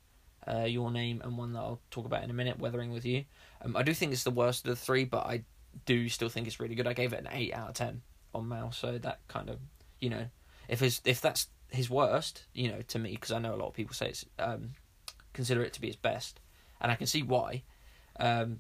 uh, 0.48 0.66
Your 0.66 0.92
Name, 0.92 1.22
and 1.24 1.38
one 1.38 1.54
that 1.54 1.60
I'll 1.60 1.82
talk 1.92 2.06
about 2.06 2.24
in 2.24 2.30
a 2.30 2.34
minute, 2.34 2.60
Weathering 2.60 2.92
with 2.92 3.06
You. 3.06 3.26
Um, 3.62 3.76
I 3.76 3.84
do 3.84 3.94
think 3.94 4.12
it's 4.12 4.24
the 4.24 4.32
worst 4.32 4.66
of 4.66 4.70
the 4.70 4.76
three, 4.76 5.06
but 5.06 5.26
I 5.26 5.44
do 5.86 6.10
still 6.10 6.30
think 6.30 6.48
it's 6.48 6.60
really 6.60 6.76
good. 6.76 6.88
I 6.88 6.94
gave 6.94 7.14
it 7.14 7.20
an 7.20 7.30
eight 7.32 7.54
out 7.54 7.70
of 7.70 7.76
ten 7.76 8.02
on 8.34 8.48
Mal, 8.48 8.72
so 8.72 8.98
that 8.98 9.20
kind 9.28 9.50
of 9.50 9.60
you 10.02 10.10
know, 10.10 10.26
if 10.68 10.82
his 10.82 11.00
if 11.06 11.22
that's 11.22 11.48
his 11.70 11.90
worst, 11.90 12.44
you 12.54 12.70
know, 12.70 12.82
to 12.90 13.00
me, 13.00 13.12
because 13.12 13.32
I 13.32 13.40
know 13.40 13.54
a 13.54 13.58
lot 13.58 13.68
of 13.68 13.74
people 13.74 13.94
say 13.94 14.10
it's 14.10 14.26
um, 14.40 14.72
consider 15.32 15.64
it 15.64 15.74
to 15.74 15.82
be 15.82 15.88
his 15.88 15.96
best, 15.96 16.42
and 16.82 16.92
I 16.92 16.96
can 16.96 17.08
see 17.08 17.24
why. 17.24 17.64
Um, 18.20 18.60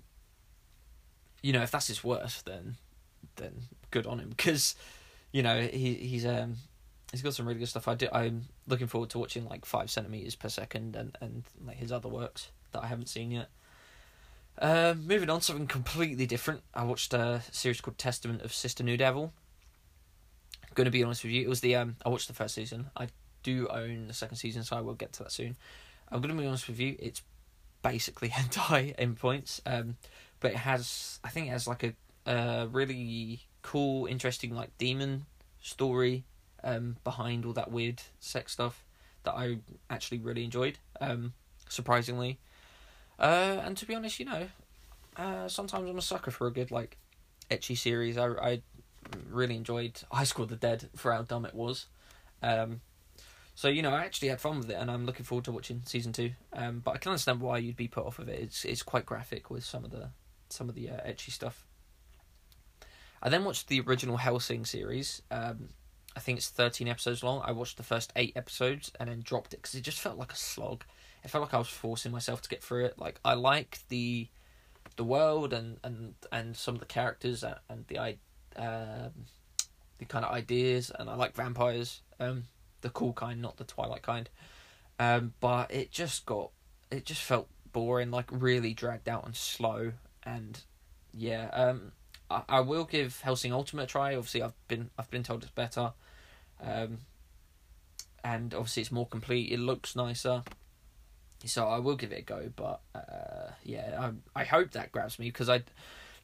you 1.41 1.51
know, 1.51 1.61
if 1.63 1.71
that's 1.71 1.87
his 1.87 2.03
worst, 2.03 2.45
then 2.45 2.77
then 3.35 3.63
good 3.89 4.05
on 4.05 4.19
him 4.19 4.29
because 4.29 4.75
you 5.31 5.43
know 5.43 5.61
he 5.61 5.95
he's 5.95 6.25
um 6.25 6.55
he's 7.11 7.21
got 7.21 7.33
some 7.33 7.45
really 7.45 7.59
good 7.59 7.67
stuff. 7.67 7.87
I 7.87 7.95
do, 7.95 8.07
I'm 8.11 8.45
looking 8.67 8.87
forward 8.87 9.09
to 9.11 9.19
watching 9.19 9.45
like 9.45 9.65
five 9.65 9.91
centimeters 9.91 10.35
per 10.35 10.49
second 10.49 10.95
and 10.95 11.17
and 11.21 11.43
like 11.65 11.77
his 11.77 11.91
other 11.91 12.09
works 12.09 12.49
that 12.71 12.83
I 12.83 12.87
haven't 12.87 13.09
seen 13.09 13.31
yet. 13.31 13.49
Uh, 14.57 14.93
moving 14.97 15.29
on, 15.29 15.41
something 15.41 15.67
completely 15.67 16.25
different. 16.25 16.61
I 16.73 16.83
watched 16.83 17.13
a 17.13 17.41
series 17.51 17.81
called 17.81 17.97
Testament 17.97 18.41
of 18.41 18.53
Sister 18.53 18.83
New 18.83 18.97
Devil. 18.97 19.33
going 20.73 20.85
to 20.85 20.91
be 20.91 21.03
honest 21.03 21.23
with 21.23 21.33
you, 21.33 21.41
it 21.41 21.49
was 21.49 21.61
the 21.61 21.75
um 21.75 21.97
I 22.05 22.09
watched 22.09 22.27
the 22.27 22.33
first 22.33 22.55
season. 22.55 22.89
I 22.95 23.07
do 23.43 23.67
own 23.67 24.07
the 24.07 24.13
second 24.13 24.37
season, 24.37 24.63
so 24.63 24.77
I 24.77 24.81
will 24.81 24.93
get 24.93 25.13
to 25.13 25.23
that 25.23 25.31
soon. 25.31 25.57
I'm 26.09 26.21
going 26.21 26.35
to 26.35 26.41
be 26.41 26.47
honest 26.47 26.67
with 26.67 26.79
you, 26.79 26.95
it's 26.99 27.21
basically 27.81 28.29
hentai 28.29 28.95
in 28.95 29.15
points, 29.15 29.61
um, 29.65 29.97
but 30.39 30.51
it 30.51 30.57
has 30.57 31.19
I 31.23 31.29
think 31.29 31.47
it 31.47 31.51
has 31.51 31.67
like 31.67 31.83
a 31.83 31.93
a 32.25 32.67
really 32.67 33.41
cool, 33.63 34.05
interesting 34.05 34.53
like 34.55 34.77
demon 34.77 35.25
story 35.59 36.23
um, 36.63 36.97
behind 37.03 37.45
all 37.45 37.53
that 37.53 37.71
weird 37.71 38.01
sex 38.19 38.53
stuff 38.53 38.83
that 39.23 39.33
I 39.33 39.59
actually 39.89 40.19
really 40.19 40.43
enjoyed. 40.43 40.79
Um, 40.99 41.33
surprisingly, 41.69 42.39
uh, 43.19 43.61
and 43.63 43.77
to 43.77 43.85
be 43.85 43.95
honest, 43.95 44.19
you 44.19 44.25
know, 44.25 44.47
uh, 45.17 45.47
sometimes 45.47 45.89
I'm 45.89 45.97
a 45.97 46.01
sucker 46.01 46.31
for 46.31 46.47
a 46.47 46.51
good 46.51 46.71
like 46.71 46.97
ecchi 47.49 47.77
series. 47.77 48.17
I 48.17 48.27
I 48.27 48.61
really 49.29 49.55
enjoyed 49.55 50.01
High 50.11 50.23
School 50.23 50.43
of 50.43 50.49
the 50.49 50.55
Dead 50.55 50.89
for 50.95 51.11
how 51.11 51.23
dumb 51.23 51.45
it 51.45 51.53
was. 51.53 51.87
Um, 52.41 52.81
so 53.55 53.67
you 53.67 53.81
know, 53.81 53.91
I 53.91 54.05
actually 54.05 54.29
had 54.29 54.41
fun 54.41 54.57
with 54.57 54.69
it, 54.69 54.75
and 54.75 54.89
I'm 54.89 55.05
looking 55.05 55.25
forward 55.25 55.45
to 55.45 55.51
watching 55.51 55.81
season 55.85 56.13
two. 56.13 56.31
Um, 56.53 56.81
but 56.83 56.91
I 56.91 56.97
can 56.97 57.11
understand 57.11 57.41
why 57.41 57.57
you'd 57.57 57.75
be 57.75 57.87
put 57.87 58.05
off 58.05 58.19
of 58.19 58.29
it. 58.29 58.39
It's 58.39 58.65
it's 58.65 58.83
quite 58.83 59.05
graphic 59.05 59.49
with 59.49 59.63
some 59.63 59.83
of 59.83 59.91
the 59.91 60.09
some 60.49 60.69
of 60.69 60.75
the 60.75 60.89
uh, 60.89 61.07
ecchi 61.07 61.31
stuff. 61.31 61.65
I 63.21 63.29
then 63.29 63.43
watched 63.43 63.67
the 63.67 63.81
original 63.81 64.17
Hellsing 64.17 64.65
series. 64.65 65.21
Um, 65.29 65.69
I 66.15 66.19
think 66.19 66.37
it's 66.37 66.49
13 66.49 66.87
episodes 66.87 67.23
long. 67.23 67.41
I 67.45 67.51
watched 67.51 67.77
the 67.77 67.83
first 67.83 68.11
eight 68.15 68.33
episodes 68.35 68.91
and 68.99 69.09
then 69.09 69.21
dropped 69.23 69.53
it 69.53 69.61
because 69.61 69.75
it 69.75 69.81
just 69.81 69.99
felt 69.99 70.17
like 70.17 70.33
a 70.33 70.37
slog. 70.37 70.83
It 71.23 71.29
felt 71.29 71.43
like 71.43 71.53
I 71.53 71.57
was 71.57 71.69
forcing 71.69 72.11
myself 72.11 72.41
to 72.41 72.49
get 72.49 72.63
through 72.63 72.85
it. 72.85 72.99
Like 72.99 73.19
I 73.23 73.33
like 73.33 73.79
the 73.89 74.27
the 74.97 75.03
world 75.03 75.53
and 75.53 75.77
and 75.83 76.15
and 76.31 76.55
some 76.55 76.75
of 76.75 76.79
the 76.79 76.85
characters 76.85 77.43
and, 77.43 77.85
the 77.87 77.97
um, 78.57 79.11
the 79.97 80.05
kind 80.05 80.25
of 80.25 80.31
ideas, 80.31 80.91
and 80.97 81.09
I 81.09 81.15
like 81.15 81.35
vampires, 81.35 82.01
um, 82.19 82.43
the 82.81 82.89
cool 82.89 83.13
kind, 83.13 83.41
not 83.41 83.57
the 83.57 83.63
Twilight 83.63 84.01
kind. 84.01 84.29
Um, 84.99 85.33
but 85.39 85.71
it 85.71 85.91
just 85.91 86.25
got 86.25 86.51
it 86.89 87.05
just 87.05 87.21
felt 87.21 87.47
boring, 87.71 88.11
like 88.11 88.27
really 88.31 88.73
dragged 88.73 89.07
out 89.07 89.25
and 89.25 89.35
slow, 89.35 89.93
and 90.23 90.61
yeah, 91.13 91.49
um, 91.53 91.93
I, 92.31 92.57
I 92.57 92.59
will 92.61 92.85
give 92.85 93.21
Hellsing 93.21 93.51
Ultimate 93.51 93.83
a 93.83 93.87
try. 93.87 94.15
Obviously, 94.15 94.41
I've 94.41 94.67
been 94.67 94.89
I've 94.97 95.11
been 95.11 95.23
told 95.23 95.43
it's 95.43 95.51
better, 95.51 95.93
um, 96.61 96.99
and 98.23 98.53
obviously 98.53 98.81
it's 98.81 98.91
more 98.91 99.07
complete. 99.07 99.51
It 99.51 99.59
looks 99.59 99.95
nicer, 99.95 100.43
so 101.45 101.67
I 101.67 101.79
will 101.79 101.95
give 101.95 102.11
it 102.11 102.19
a 102.19 102.23
go. 102.23 102.51
But 102.55 102.81
uh, 102.95 103.51
yeah, 103.63 104.11
I 104.35 104.41
I 104.41 104.43
hope 104.45 104.71
that 104.71 104.91
grabs 104.91 105.19
me 105.19 105.27
because 105.27 105.49
I 105.49 105.63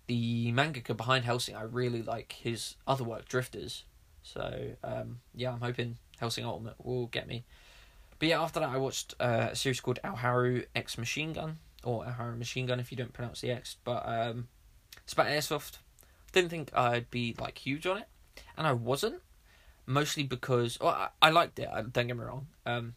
the 0.07 0.51
mangaka 0.53 0.95
behind 0.95 1.25
Hellsing, 1.25 1.55
I 1.55 1.63
really 1.63 2.01
like 2.01 2.31
his 2.31 2.75
other 2.87 3.03
work, 3.03 3.27
Drifters. 3.27 3.83
So 4.23 4.71
um, 4.83 5.19
yeah, 5.35 5.51
I'm 5.51 5.61
hoping 5.61 5.97
Hellsing 6.19 6.45
Ultimate 6.45 6.75
will 6.83 7.07
get 7.07 7.27
me. 7.27 7.43
But 8.19 8.29
yeah, 8.29 8.41
after 8.41 8.59
that, 8.59 8.69
I 8.69 8.77
watched 8.77 9.13
uh, 9.19 9.49
a 9.51 9.55
series 9.55 9.79
called 9.79 9.99
Aoharu 10.03 10.65
X 10.75 10.97
Machine 10.97 11.33
Gun, 11.33 11.57
or 11.83 12.03
Aoharu 12.03 12.37
Machine 12.37 12.65
Gun 12.65 12.79
if 12.79 12.91
you 12.91 12.97
don't 12.97 13.13
pronounce 13.13 13.41
the 13.41 13.51
X. 13.51 13.77
But 13.83 14.03
um, 14.07 14.47
it's 15.03 15.13
about 15.13 15.27
airsoft. 15.27 15.77
Didn't 16.31 16.49
think 16.49 16.71
I'd 16.75 17.09
be 17.09 17.35
like 17.39 17.57
huge 17.57 17.87
on 17.87 17.97
it, 17.97 18.07
and 18.57 18.67
I 18.67 18.73
wasn't. 18.73 19.21
Mostly 19.89 20.23
because 20.23 20.77
well, 20.81 20.89
I, 20.89 21.09
I 21.21 21.29
liked 21.29 21.59
it. 21.59 21.69
Don't 21.93 22.07
get 22.07 22.17
me 22.17 22.23
wrong. 22.23 22.47
Um, 22.65 22.95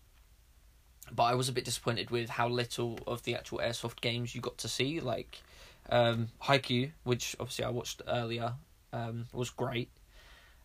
but 1.12 1.24
I 1.24 1.34
was 1.34 1.48
a 1.48 1.52
bit 1.52 1.64
disappointed 1.64 2.10
with 2.10 2.30
how 2.30 2.48
little 2.48 2.98
of 3.06 3.22
the 3.22 3.34
actual 3.34 3.58
airsoft 3.58 4.00
games 4.00 4.34
you 4.34 4.40
got 4.40 4.58
to 4.58 4.68
see. 4.68 5.00
Like 5.00 5.40
um, 5.88 6.28
Haikyuu, 6.42 6.90
which 7.04 7.36
obviously 7.38 7.64
I 7.64 7.70
watched 7.70 8.02
earlier, 8.08 8.54
um, 8.92 9.26
was 9.32 9.50
great. 9.50 9.90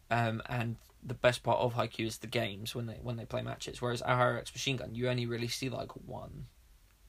Um, 0.10 0.42
and 0.48 0.78
the 1.04 1.14
best 1.14 1.44
part 1.44 1.60
of 1.60 1.76
Haikyuu 1.76 2.08
is 2.08 2.18
the 2.18 2.28
games 2.28 2.74
when 2.74 2.88
they 2.88 2.98
when 3.02 3.16
they 3.16 3.26
play 3.26 3.42
matches. 3.42 3.82
Whereas 3.82 4.02
Aoharu 4.02 4.40
X 4.40 4.54
Machine 4.54 4.78
Gun, 4.78 4.96
you 4.96 5.10
only 5.10 5.26
really 5.26 5.48
see 5.48 5.70
like 5.70 5.92
one 6.08 6.48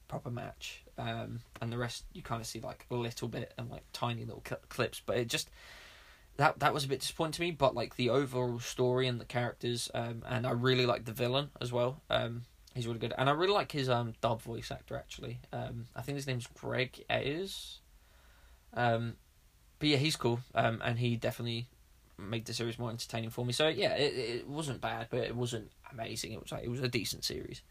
proper 0.07 0.29
match, 0.29 0.83
um, 0.97 1.41
and 1.61 1.71
the 1.71 1.77
rest 1.77 2.05
you 2.13 2.21
kind 2.21 2.41
of 2.41 2.47
see 2.47 2.59
like 2.59 2.85
a 2.89 2.95
little 2.95 3.27
bit 3.27 3.53
and 3.57 3.69
like 3.69 3.83
tiny 3.93 4.25
little 4.25 4.43
cl- 4.47 4.61
clips. 4.69 5.01
But 5.05 5.17
it 5.17 5.27
just 5.27 5.49
that 6.37 6.59
that 6.59 6.73
was 6.73 6.85
a 6.85 6.87
bit 6.87 6.99
disappointing 6.99 7.33
to 7.33 7.41
me. 7.41 7.51
But 7.51 7.75
like 7.75 7.95
the 7.95 8.09
overall 8.09 8.59
story 8.59 9.07
and 9.07 9.19
the 9.19 9.25
characters, 9.25 9.89
um, 9.93 10.23
and 10.27 10.45
I 10.47 10.51
really 10.51 10.85
like 10.85 11.05
the 11.05 11.13
villain 11.13 11.49
as 11.61 11.71
well. 11.71 12.01
Um, 12.09 12.43
he's 12.73 12.87
really 12.87 12.99
good, 12.99 13.13
and 13.17 13.29
I 13.29 13.33
really 13.33 13.53
like 13.53 13.71
his 13.71 13.89
um 13.89 14.13
dub 14.21 14.41
voice 14.41 14.71
actor 14.71 14.95
actually. 14.95 15.39
Um, 15.51 15.85
I 15.95 16.01
think 16.01 16.15
his 16.15 16.27
name's 16.27 16.47
Greg 16.47 17.03
Ayres. 17.09 17.79
Um, 18.73 19.15
but 19.79 19.89
yeah, 19.89 19.97
he's 19.97 20.15
cool. 20.15 20.39
Um, 20.55 20.81
and 20.83 20.99
he 20.99 21.15
definitely 21.15 21.67
made 22.17 22.45
the 22.45 22.53
series 22.53 22.79
more 22.79 22.89
entertaining 22.89 23.29
for 23.29 23.45
me. 23.45 23.53
So 23.53 23.67
yeah, 23.67 23.95
it 23.95 24.13
it 24.13 24.47
wasn't 24.47 24.81
bad, 24.81 25.07
but 25.09 25.19
it 25.19 25.35
wasn't 25.35 25.71
amazing. 25.91 26.33
It 26.33 26.41
was 26.41 26.51
like 26.51 26.63
it 26.63 26.69
was 26.69 26.81
a 26.81 26.87
decent 26.87 27.23
series. 27.23 27.61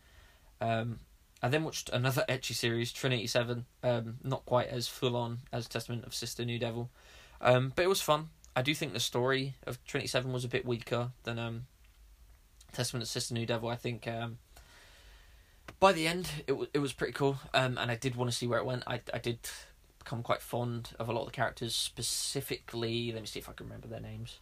Um, 0.61 1.01
I 1.43 1.49
then 1.49 1.65
watched 1.65 1.91
another 1.91 2.25
ecchi 2.29 2.55
series, 2.55 2.93
Trinity 2.93 3.27
Seven. 3.27 3.67
Um, 3.83 4.17
not 4.23 4.47
quite 4.47 4.69
as 4.69 4.89
full 4.89 5.17
on 5.17 5.39
as 5.53 5.69
Testament 5.69 6.05
of 6.05 6.15
Sister 6.15 6.45
New 6.45 6.59
Devil, 6.59 6.91
um, 7.41 7.73
but 7.75 7.85
it 7.85 7.89
was 7.89 8.01
fun. 8.01 8.31
I 8.55 8.63
do 8.63 8.75
think 8.75 8.93
the 8.93 9.01
story 9.01 9.55
of 9.67 9.83
Trinity 9.85 10.09
Seven 10.09 10.33
was 10.33 10.45
a 10.45 10.49
bit 10.49 10.65
weaker 10.65 11.11
than 11.25 11.39
um, 11.39 11.67
Testament 12.73 13.03
of 13.03 13.09
Sister 13.09 13.35
New 13.35 13.45
Devil. 13.45 13.69
I 13.69 13.77
think 13.77 14.09
um, 14.09 14.39
by 15.79 15.93
the 15.93 16.07
end 16.07 16.31
it 16.47 16.53
w- 16.53 16.69
it 16.73 16.79
was 16.79 16.95
pretty 16.95 17.13
cool, 17.13 17.39
um, 17.53 17.77
and 17.77 17.91
I 17.91 17.97
did 17.97 18.17
want 18.17 18.31
to 18.31 18.37
see 18.37 18.47
where 18.47 18.59
it 18.59 18.65
went. 18.65 18.83
I 18.87 19.01
I 19.13 19.19
did 19.19 19.41
become 19.99 20.23
quite 20.23 20.41
fond 20.41 20.91
of 20.99 21.09
a 21.09 21.13
lot 21.13 21.21
of 21.21 21.27
the 21.27 21.33
characters. 21.33 21.75
Specifically, 21.75 23.13
let 23.13 23.21
me 23.21 23.27
see 23.27 23.41
if 23.41 23.49
I 23.49 23.53
can 23.53 23.67
remember 23.67 23.89
their 23.89 24.01
names. 24.01 24.39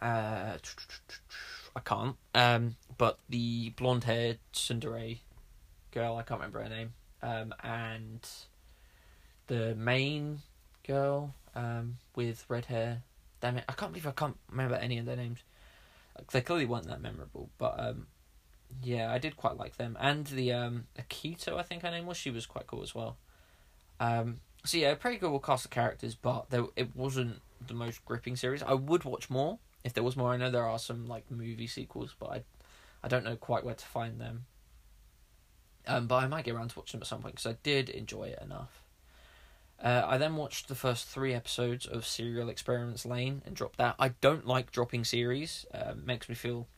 Uh, 0.00 0.56
I 1.76 1.80
can't. 1.80 2.16
Um, 2.34 2.76
but 2.98 3.18
the 3.28 3.70
blonde-haired 3.70 4.38
tsundere 4.52 5.20
girl, 5.92 6.16
I 6.16 6.22
can't 6.22 6.40
remember 6.40 6.62
her 6.62 6.68
name. 6.68 6.92
Um, 7.22 7.54
and 7.62 8.26
the 9.46 9.74
main 9.76 10.40
girl 10.86 11.34
um, 11.54 11.98
with 12.16 12.44
red 12.48 12.66
hair. 12.66 13.02
Damn 13.40 13.58
it, 13.58 13.64
I 13.68 13.72
can't 13.72 13.92
believe 13.92 14.06
I 14.06 14.12
can't 14.12 14.36
remember 14.50 14.74
any 14.76 14.98
of 14.98 15.06
their 15.06 15.16
names. 15.16 15.40
They 16.30 16.40
clearly 16.40 16.66
weren't 16.66 16.86
that 16.88 17.00
memorable, 17.00 17.48
but 17.58 17.78
um, 17.78 18.06
yeah, 18.82 19.12
I 19.12 19.18
did 19.18 19.36
quite 19.36 19.56
like 19.56 19.76
them. 19.76 19.96
And 20.00 20.26
the 20.26 20.52
um, 20.52 20.84
Akito, 20.98 21.56
I 21.56 21.62
think 21.62 21.82
her 21.82 21.90
name 21.90 22.06
was. 22.06 22.16
She 22.16 22.30
was 22.30 22.46
quite 22.46 22.66
cool 22.66 22.82
as 22.82 22.94
well. 22.94 23.16
Um, 23.98 24.40
so 24.64 24.78
yeah, 24.78 24.94
pretty 24.94 25.18
good 25.18 25.36
cast 25.42 25.64
of 25.64 25.70
characters, 25.70 26.14
but 26.14 26.50
there, 26.50 26.64
it 26.76 26.94
wasn't 26.94 27.40
the 27.66 27.74
most 27.74 28.04
gripping 28.04 28.36
series. 28.36 28.62
I 28.62 28.74
would 28.74 29.04
watch 29.04 29.30
more 29.30 29.58
if 29.84 29.92
there 29.92 30.04
was 30.04 30.16
more. 30.16 30.32
I 30.32 30.36
know 30.36 30.50
there 30.50 30.66
are 30.66 30.78
some 30.78 31.06
like 31.06 31.30
movie 31.30 31.66
sequels, 31.66 32.14
but 32.18 32.30
I, 32.30 32.42
I 33.02 33.08
don't 33.08 33.24
know 33.24 33.36
quite 33.36 33.64
where 33.64 33.74
to 33.74 33.86
find 33.86 34.20
them. 34.20 34.46
Um, 35.86 36.06
but 36.06 36.22
I 36.22 36.28
might 36.28 36.44
get 36.44 36.54
around 36.54 36.68
to 36.70 36.78
watching 36.78 36.98
them 36.98 37.02
at 37.02 37.08
some 37.08 37.22
point 37.22 37.34
because 37.34 37.52
I 37.52 37.56
did 37.62 37.88
enjoy 37.88 38.24
it 38.24 38.40
enough. 38.42 38.82
Uh, 39.82 40.02
I 40.06 40.16
then 40.16 40.36
watched 40.36 40.68
the 40.68 40.76
first 40.76 41.08
three 41.08 41.34
episodes 41.34 41.86
of 41.86 42.06
Serial 42.06 42.48
Experiments 42.48 43.04
Lain 43.04 43.42
and 43.44 43.56
dropped 43.56 43.78
that. 43.78 43.96
I 43.98 44.10
don't 44.20 44.46
like 44.46 44.70
dropping 44.70 45.04
series; 45.04 45.66
uh, 45.74 45.94
makes 46.04 46.28
me 46.28 46.36
feel 46.36 46.68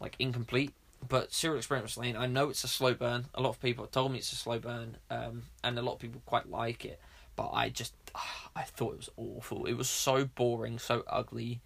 like 0.00 0.16
incomplete 0.18 0.72
but 1.08 1.32
Serial 1.32 1.58
Experiments 1.58 1.96
Lain, 1.96 2.16
I 2.16 2.26
know 2.26 2.48
it's 2.48 2.64
a 2.64 2.68
slow 2.68 2.94
burn. 2.94 3.26
A 3.34 3.40
lot 3.40 3.50
of 3.50 3.60
people 3.60 3.84
have 3.84 3.92
told 3.92 4.12
me 4.12 4.18
it's 4.18 4.32
a 4.32 4.36
slow 4.36 4.58
burn, 4.58 4.96
um, 5.10 5.42
and 5.62 5.78
a 5.78 5.82
lot 5.82 5.94
of 5.94 5.98
people 5.98 6.22
quite 6.26 6.50
like 6.50 6.84
it. 6.84 7.00
But 7.36 7.50
I 7.52 7.68
just, 7.68 7.94
I 8.56 8.62
thought 8.62 8.94
it 8.94 8.98
was 8.98 9.10
awful. 9.16 9.66
It 9.66 9.74
was 9.74 9.88
so 9.88 10.24
boring, 10.24 10.78
so 10.78 11.04
ugly, 11.06 11.60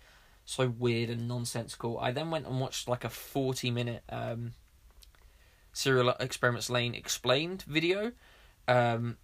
so 0.44 0.68
weird 0.68 1.10
and 1.10 1.28
nonsensical. 1.28 1.98
I 1.98 2.12
then 2.12 2.30
went 2.30 2.46
and 2.46 2.60
watched 2.60 2.88
like 2.88 3.04
a 3.04 3.08
forty-minute 3.08 4.02
um, 4.08 4.52
Serial 5.72 6.10
Experiments 6.20 6.70
Lain 6.70 6.94
explained 6.94 7.62
video, 7.62 8.12
um, 8.68 9.16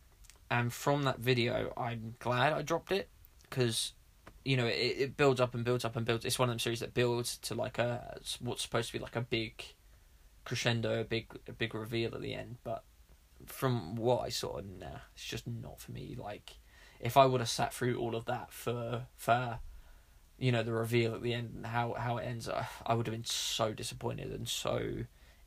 and 0.50 0.72
from 0.72 1.02
that 1.04 1.18
video, 1.18 1.72
I'm 1.76 2.14
glad 2.18 2.52
I 2.52 2.62
dropped 2.62 2.92
it 2.92 3.08
because 3.42 3.92
you 4.44 4.56
know 4.56 4.66
it, 4.66 4.72
it 4.72 5.16
builds 5.16 5.40
up 5.40 5.54
and 5.54 5.64
builds 5.64 5.84
up 5.84 5.96
and 5.96 6.06
builds. 6.06 6.24
It's 6.24 6.38
one 6.38 6.48
of 6.48 6.52
them 6.52 6.58
series 6.58 6.80
that 6.80 6.94
builds 6.94 7.36
to 7.38 7.54
like 7.54 7.78
a 7.78 8.18
what's 8.40 8.62
supposed 8.62 8.88
to 8.88 8.92
be 8.92 8.98
like 8.98 9.16
a 9.16 9.20
big 9.20 9.64
crescendo, 10.44 11.00
a 11.00 11.04
big 11.04 11.26
a 11.48 11.52
big 11.52 11.74
reveal 11.74 12.14
at 12.14 12.22
the 12.22 12.34
end. 12.34 12.56
But 12.64 12.84
from 13.46 13.96
what 13.96 14.22
I 14.22 14.28
saw, 14.28 14.60
nah, 14.60 15.00
it's 15.14 15.24
just 15.24 15.46
not 15.46 15.80
for 15.80 15.92
me. 15.92 16.16
Like 16.18 16.58
if 17.00 17.16
I 17.16 17.26
would 17.26 17.40
have 17.40 17.50
sat 17.50 17.74
through 17.74 17.98
all 17.98 18.14
of 18.14 18.24
that 18.26 18.52
for 18.52 19.06
for 19.16 19.58
you 20.38 20.52
know 20.52 20.62
the 20.62 20.72
reveal 20.72 21.14
at 21.14 21.22
the 21.22 21.34
end 21.34 21.52
and 21.56 21.66
how 21.66 21.94
how 21.94 22.18
it 22.18 22.24
ends, 22.24 22.48
I, 22.48 22.66
I 22.86 22.94
would 22.94 23.06
have 23.06 23.14
been 23.14 23.24
so 23.24 23.72
disappointed 23.72 24.32
and 24.32 24.48
so 24.48 25.04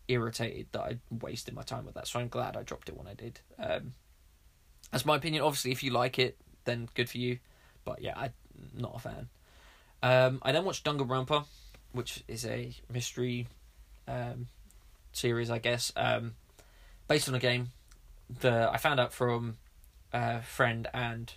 irritated 0.09 0.67
that 0.71 0.81
I 0.81 0.97
wasted 1.09 1.53
my 1.53 1.61
time 1.61 1.85
with 1.85 1.95
that. 1.95 2.07
So 2.07 2.19
I'm 2.19 2.27
glad 2.27 2.57
I 2.57 2.63
dropped 2.63 2.89
it 2.89 2.97
when 2.97 3.07
I 3.07 3.13
did. 3.13 3.39
Um, 3.57 3.93
that's 4.91 5.05
my 5.05 5.15
opinion. 5.15 5.43
Obviously, 5.43 5.71
if 5.71 5.83
you 5.83 5.91
like 5.91 6.19
it, 6.19 6.37
then 6.65 6.89
good 6.95 7.09
for 7.09 7.19
you. 7.19 7.39
But 7.85 8.01
yeah, 8.01 8.13
I'm 8.17 8.33
not 8.75 8.95
a 8.95 8.99
fan. 8.99 9.29
Um, 10.01 10.39
I 10.41 10.51
then 10.51 10.65
watched 10.65 10.83
Danganronpa, 10.83 11.45
which 11.91 12.23
is 12.27 12.45
a 12.45 12.73
mystery 12.91 13.47
um, 14.07 14.47
series, 15.11 15.49
I 15.49 15.59
guess, 15.59 15.93
um, 15.95 16.33
based 17.07 17.29
on 17.29 17.35
a 17.35 17.39
game 17.39 17.69
that 18.41 18.73
I 18.73 18.77
found 18.77 18.99
out 18.99 19.13
from 19.13 19.57
a 20.11 20.41
friend 20.41 20.87
and 20.93 21.31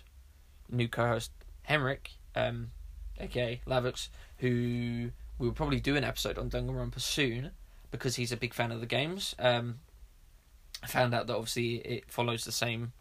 new 0.69 0.87
co-host 0.87 1.31
Henrik, 1.63 2.11
um, 2.35 2.71
aka 3.19 3.61
Lavix, 3.67 4.09
who 4.37 5.11
we 5.37 5.47
will 5.47 5.53
probably 5.53 5.79
do 5.79 5.95
an 5.95 6.03
episode 6.03 6.37
on 6.37 6.49
Danganronpa 6.49 6.99
soon 6.99 7.51
because 7.93 8.15
he's 8.15 8.31
a 8.31 8.37
big 8.37 8.55
fan 8.55 8.71
of 8.71 8.81
the 8.81 8.87
games. 8.87 9.35
Um, 9.37 9.75
I 10.81 10.87
found 10.87 11.13
out 11.13 11.27
that 11.27 11.35
obviously 11.35 11.75
it 11.75 12.11
follows 12.11 12.43
the 12.43 12.51
same 12.51 12.91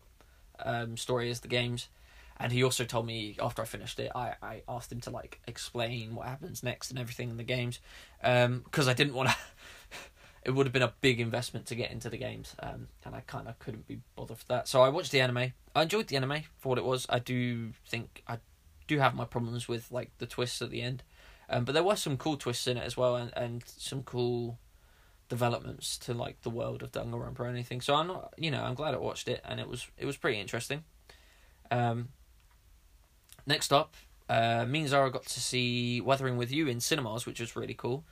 um, 0.64 0.98
story 0.98 1.30
as 1.30 1.40
the 1.40 1.48
games, 1.48 1.88
and 2.36 2.52
he 2.52 2.62
also 2.62 2.84
told 2.84 3.06
me 3.06 3.34
after 3.40 3.62
I 3.62 3.64
finished 3.64 3.98
it, 3.98 4.12
I, 4.14 4.34
I 4.42 4.62
asked 4.68 4.92
him 4.92 5.00
to 5.00 5.10
like 5.10 5.40
explain 5.48 6.14
what 6.14 6.26
happens 6.26 6.62
next 6.62 6.90
and 6.90 6.98
everything 6.98 7.30
in 7.30 7.38
the 7.38 7.42
games, 7.42 7.80
because 8.20 8.86
um, 8.86 8.88
I 8.88 8.92
didn't 8.92 9.14
want 9.14 9.30
to. 9.30 9.36
it 10.44 10.50
would 10.50 10.66
have 10.66 10.74
been 10.74 10.82
a 10.82 10.92
big 11.00 11.20
investment 11.20 11.64
to 11.66 11.74
get 11.74 11.90
into 11.90 12.10
the 12.10 12.18
games, 12.18 12.54
um, 12.62 12.88
and 13.06 13.14
I 13.14 13.20
kind 13.20 13.48
of 13.48 13.58
couldn't 13.58 13.88
be 13.88 14.00
bothered 14.14 14.38
for 14.38 14.46
that. 14.48 14.68
So 14.68 14.82
I 14.82 14.90
watched 14.90 15.10
the 15.10 15.22
anime. 15.22 15.54
I 15.74 15.82
enjoyed 15.82 16.08
the 16.08 16.16
anime 16.16 16.42
for 16.58 16.68
what 16.68 16.78
it 16.78 16.84
was. 16.84 17.06
I 17.08 17.18
do 17.18 17.70
think 17.88 18.22
I 18.28 18.38
do 18.86 18.98
have 18.98 19.14
my 19.14 19.24
problems 19.24 19.68
with 19.68 19.90
like 19.90 20.10
the 20.18 20.26
twists 20.26 20.60
at 20.60 20.68
the 20.68 20.82
end, 20.82 21.02
um, 21.48 21.64
but 21.64 21.72
there 21.72 21.82
were 21.82 21.96
some 21.96 22.18
cool 22.18 22.36
twists 22.36 22.66
in 22.66 22.76
it 22.76 22.84
as 22.84 22.94
well, 22.94 23.16
and, 23.16 23.32
and 23.34 23.64
some 23.66 24.02
cool 24.02 24.58
developments 25.32 25.96
to 25.96 26.12
like 26.12 26.42
the 26.42 26.50
world 26.50 26.82
of 26.82 26.92
Danganronpa 26.92 27.40
or 27.40 27.46
anything. 27.46 27.80
So 27.80 27.94
I'm 27.94 28.06
not, 28.06 28.34
you 28.36 28.50
know, 28.50 28.62
I'm 28.62 28.74
glad 28.74 28.92
I 28.92 28.98
watched 28.98 29.28
it, 29.28 29.40
and 29.46 29.58
it 29.58 29.66
was 29.66 29.88
it 29.96 30.04
was 30.04 30.18
pretty 30.18 30.38
interesting. 30.38 30.84
Um, 31.70 32.10
next 33.46 33.72
up, 33.72 33.96
uh, 34.28 34.66
me 34.66 34.80
and 34.80 34.88
Zara 34.90 35.10
got 35.10 35.24
to 35.24 35.40
see 35.40 36.02
Weathering 36.02 36.36
with 36.36 36.52
You 36.52 36.68
in 36.68 36.80
cinemas, 36.80 37.24
which 37.24 37.40
was 37.40 37.56
really 37.56 37.72
cool. 37.72 38.04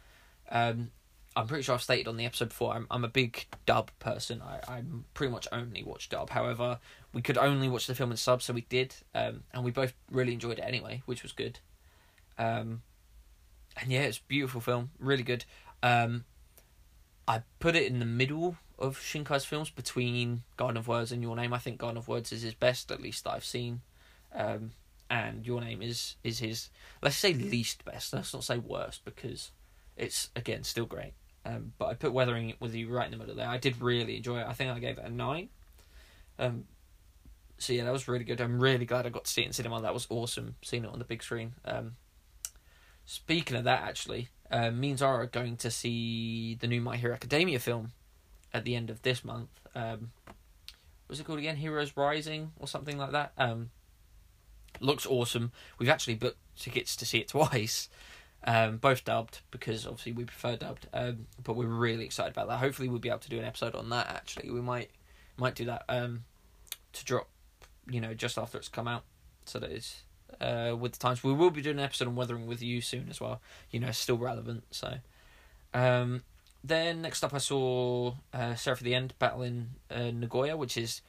Um, 0.50 0.92
I'm 1.36 1.46
pretty 1.46 1.62
sure 1.62 1.74
I've 1.74 1.82
stated 1.82 2.08
on 2.08 2.16
the 2.16 2.24
episode 2.24 2.48
before. 2.48 2.72
I'm 2.72 2.86
I'm 2.90 3.04
a 3.04 3.08
big 3.08 3.44
dub 3.66 3.90
person. 3.98 4.40
I 4.40 4.76
I 4.76 4.82
pretty 5.12 5.30
much 5.30 5.46
only 5.52 5.82
watch 5.82 6.08
dub. 6.08 6.30
However, 6.30 6.78
we 7.12 7.20
could 7.20 7.36
only 7.36 7.68
watch 7.68 7.86
the 7.86 7.94
film 7.94 8.12
in 8.12 8.16
sub, 8.16 8.40
so 8.40 8.54
we 8.54 8.62
did, 8.62 8.94
um, 9.14 9.42
and 9.52 9.62
we 9.62 9.72
both 9.72 9.92
really 10.10 10.32
enjoyed 10.32 10.58
it 10.58 10.64
anyway, 10.66 11.02
which 11.04 11.22
was 11.22 11.32
good. 11.32 11.58
Um, 12.38 12.80
and 13.76 13.92
yeah, 13.92 14.04
it's 14.04 14.16
a 14.16 14.22
beautiful 14.26 14.62
film, 14.62 14.92
really 14.98 15.22
good. 15.22 15.44
Um, 15.82 16.24
I 17.30 17.42
put 17.60 17.76
it 17.76 17.84
in 17.84 18.00
the 18.00 18.06
middle 18.06 18.56
of 18.76 18.98
Shinkai's 18.98 19.44
films 19.44 19.70
between 19.70 20.42
Garden 20.56 20.76
of 20.76 20.88
Words 20.88 21.12
and 21.12 21.22
Your 21.22 21.36
Name. 21.36 21.52
I 21.52 21.58
think 21.58 21.78
Garden 21.78 21.96
of 21.96 22.08
Words 22.08 22.32
is 22.32 22.42
his 22.42 22.54
best, 22.54 22.90
at 22.90 23.00
least 23.00 23.22
that 23.22 23.30
I've 23.30 23.44
seen. 23.44 23.82
Um, 24.34 24.72
and 25.08 25.46
Your 25.46 25.60
Name 25.60 25.80
is 25.80 26.16
is 26.24 26.40
his 26.40 26.70
let's 27.00 27.14
say 27.14 27.32
least 27.32 27.84
best. 27.84 28.12
Let's 28.12 28.34
not 28.34 28.42
say 28.42 28.58
worst 28.58 29.04
because 29.04 29.52
it's 29.96 30.30
again 30.34 30.64
still 30.64 30.86
great. 30.86 31.12
Um, 31.46 31.72
but 31.78 31.86
I 31.86 31.94
put 31.94 32.12
Weathering 32.12 32.54
with 32.58 32.74
You 32.74 32.88
right 32.88 33.04
in 33.04 33.12
the 33.12 33.16
middle 33.16 33.36
there. 33.36 33.48
I 33.48 33.58
did 33.58 33.80
really 33.80 34.16
enjoy 34.16 34.40
it. 34.40 34.46
I 34.48 34.52
think 34.52 34.72
I 34.72 34.80
gave 34.80 34.98
it 34.98 35.04
a 35.04 35.08
nine. 35.08 35.50
Um, 36.36 36.64
so 37.58 37.72
yeah, 37.72 37.84
that 37.84 37.92
was 37.92 38.08
really 38.08 38.24
good. 38.24 38.40
I'm 38.40 38.58
really 38.58 38.86
glad 38.86 39.06
I 39.06 39.10
got 39.10 39.26
to 39.26 39.30
see 39.30 39.42
it 39.42 39.46
in 39.46 39.52
cinema. 39.52 39.80
That 39.82 39.94
was 39.94 40.08
awesome 40.10 40.56
seeing 40.62 40.84
it 40.84 40.90
on 40.90 40.98
the 40.98 41.04
big 41.04 41.22
screen. 41.22 41.54
Um, 41.64 41.92
speaking 43.04 43.56
of 43.56 43.64
that, 43.64 43.82
actually, 43.82 44.30
uh, 44.50 44.70
me 44.70 44.90
and 44.90 44.98
Zara 44.98 45.24
are 45.24 45.26
going 45.26 45.56
to 45.58 45.70
see 45.70 46.56
the 46.60 46.66
new 46.66 46.80
My 46.80 46.96
Hero 46.96 47.14
Academia 47.14 47.58
film 47.58 47.92
at 48.52 48.64
the 48.64 48.74
end 48.74 48.90
of 48.90 49.02
this 49.02 49.24
month. 49.24 49.50
Um, 49.74 50.10
what's 51.06 51.20
it 51.20 51.24
called 51.24 51.38
again? 51.38 51.56
Heroes 51.56 51.96
Rising 51.96 52.52
or 52.58 52.66
something 52.66 52.98
like 52.98 53.12
that. 53.12 53.32
Um, 53.38 53.70
looks 54.80 55.06
awesome. 55.06 55.52
We've 55.78 55.88
actually 55.88 56.14
booked 56.14 56.38
tickets 56.58 56.96
to 56.96 57.06
see 57.06 57.18
it 57.18 57.28
twice, 57.28 57.88
um, 58.44 58.78
both 58.78 59.04
dubbed 59.04 59.40
because 59.50 59.86
obviously 59.86 60.12
we 60.12 60.24
prefer 60.24 60.56
dubbed. 60.56 60.88
Um, 60.92 61.26
but 61.42 61.56
we're 61.56 61.66
really 61.66 62.04
excited 62.04 62.32
about 62.32 62.48
that. 62.48 62.58
Hopefully, 62.58 62.88
we'll 62.88 62.98
be 62.98 63.08
able 63.08 63.18
to 63.20 63.30
do 63.30 63.38
an 63.38 63.44
episode 63.44 63.74
on 63.74 63.90
that. 63.90 64.08
Actually, 64.08 64.50
we 64.50 64.60
might 64.60 64.90
might 65.36 65.54
do 65.54 65.64
that 65.66 65.84
um, 65.88 66.24
to 66.92 67.04
drop, 67.04 67.28
you 67.88 68.00
know, 68.00 68.14
just 68.14 68.36
after 68.36 68.58
it's 68.58 68.68
come 68.68 68.88
out, 68.88 69.04
so 69.44 69.58
that 69.58 69.70
it's 69.70 70.02
uh, 70.40 70.76
with 70.78 70.92
the 70.92 70.98
times. 70.98 71.22
We 71.22 71.32
will 71.32 71.50
be 71.50 71.62
doing 71.62 71.78
an 71.78 71.84
episode 71.84 72.08
on 72.08 72.16
Weathering 72.16 72.46
with 72.46 72.62
you 72.62 72.80
soon 72.80 73.08
as 73.10 73.20
well. 73.20 73.40
You 73.70 73.80
know, 73.80 73.90
still 73.90 74.18
relevant. 74.18 74.64
So, 74.70 74.94
um, 75.74 76.22
then 76.62 77.02
next 77.02 77.22
up, 77.24 77.34
I 77.34 77.38
saw 77.38 78.14
uh, 78.32 78.54
Seraph 78.54 78.80
of 78.80 78.84
the 78.84 78.94
End 78.94 79.14
battling 79.18 79.70
uh, 79.90 80.10
Nagoya, 80.10 80.56
which 80.56 80.76
is 80.76 81.02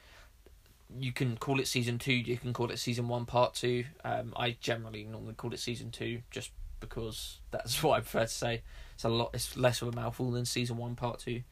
you 0.98 1.12
can 1.12 1.36
call 1.36 1.60
it 1.60 1.66
season 1.66 1.98
two, 1.98 2.12
you 2.12 2.36
can 2.36 2.52
call 2.52 2.70
it 2.70 2.78
season 2.78 3.08
one, 3.08 3.24
part 3.24 3.54
two. 3.54 3.84
Um, 4.04 4.32
I 4.36 4.56
generally 4.60 5.04
normally 5.04 5.34
call 5.34 5.52
it 5.52 5.60
season 5.60 5.90
two, 5.90 6.20
just 6.30 6.50
because 6.80 7.38
that's 7.50 7.82
what 7.82 7.96
I 7.96 8.00
prefer 8.00 8.22
to 8.22 8.28
say. 8.28 8.62
It's 8.94 9.04
a 9.04 9.08
lot. 9.08 9.30
It's 9.34 9.56
less 9.56 9.82
of 9.82 9.88
a 9.88 9.92
mouthful 9.92 10.30
than 10.30 10.44
season 10.44 10.76
one, 10.76 10.94
part 10.94 11.20
two. 11.20 11.42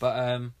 But 0.00 0.18
um, 0.18 0.54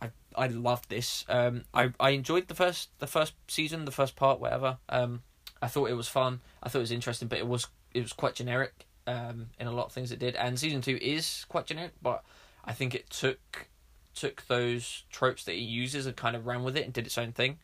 I 0.00 0.10
I 0.36 0.46
loved 0.48 0.88
this. 0.88 1.24
Um, 1.28 1.64
I 1.72 1.92
I 1.98 2.10
enjoyed 2.10 2.48
the 2.48 2.54
first 2.54 2.90
the 2.98 3.06
first 3.06 3.34
season, 3.48 3.84
the 3.84 3.92
first 3.92 4.16
part, 4.16 4.40
whatever. 4.40 4.78
Um, 4.88 5.22
I 5.62 5.68
thought 5.68 5.90
it 5.90 5.94
was 5.94 6.08
fun. 6.08 6.40
I 6.62 6.68
thought 6.68 6.78
it 6.78 6.82
was 6.82 6.92
interesting, 6.92 7.28
but 7.28 7.38
it 7.38 7.46
was 7.46 7.66
it 7.92 8.00
was 8.00 8.12
quite 8.12 8.34
generic 8.34 8.86
um, 9.06 9.48
in 9.58 9.66
a 9.66 9.72
lot 9.72 9.86
of 9.86 9.92
things 9.92 10.12
it 10.12 10.18
did. 10.18 10.36
And 10.36 10.58
season 10.58 10.80
two 10.80 10.98
is 11.00 11.44
quite 11.48 11.66
generic, 11.66 11.92
but 12.02 12.24
I 12.64 12.72
think 12.72 12.94
it 12.94 13.10
took 13.10 13.68
took 14.14 14.46
those 14.48 15.04
tropes 15.10 15.44
that 15.44 15.52
it 15.52 15.60
uses 15.60 16.06
and 16.06 16.16
kind 16.16 16.36
of 16.36 16.46
ran 16.46 16.62
with 16.62 16.76
it 16.76 16.84
and 16.84 16.92
did 16.92 17.06
its 17.06 17.18
own 17.18 17.32
thing. 17.32 17.58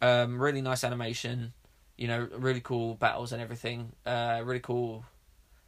Um, 0.00 0.40
really 0.40 0.62
nice 0.62 0.84
animation, 0.84 1.52
you 1.96 2.06
know, 2.06 2.28
really 2.36 2.60
cool 2.60 2.94
battles 2.94 3.32
and 3.32 3.42
everything. 3.42 3.92
Uh, 4.06 4.40
really 4.44 4.60
cool 4.60 5.04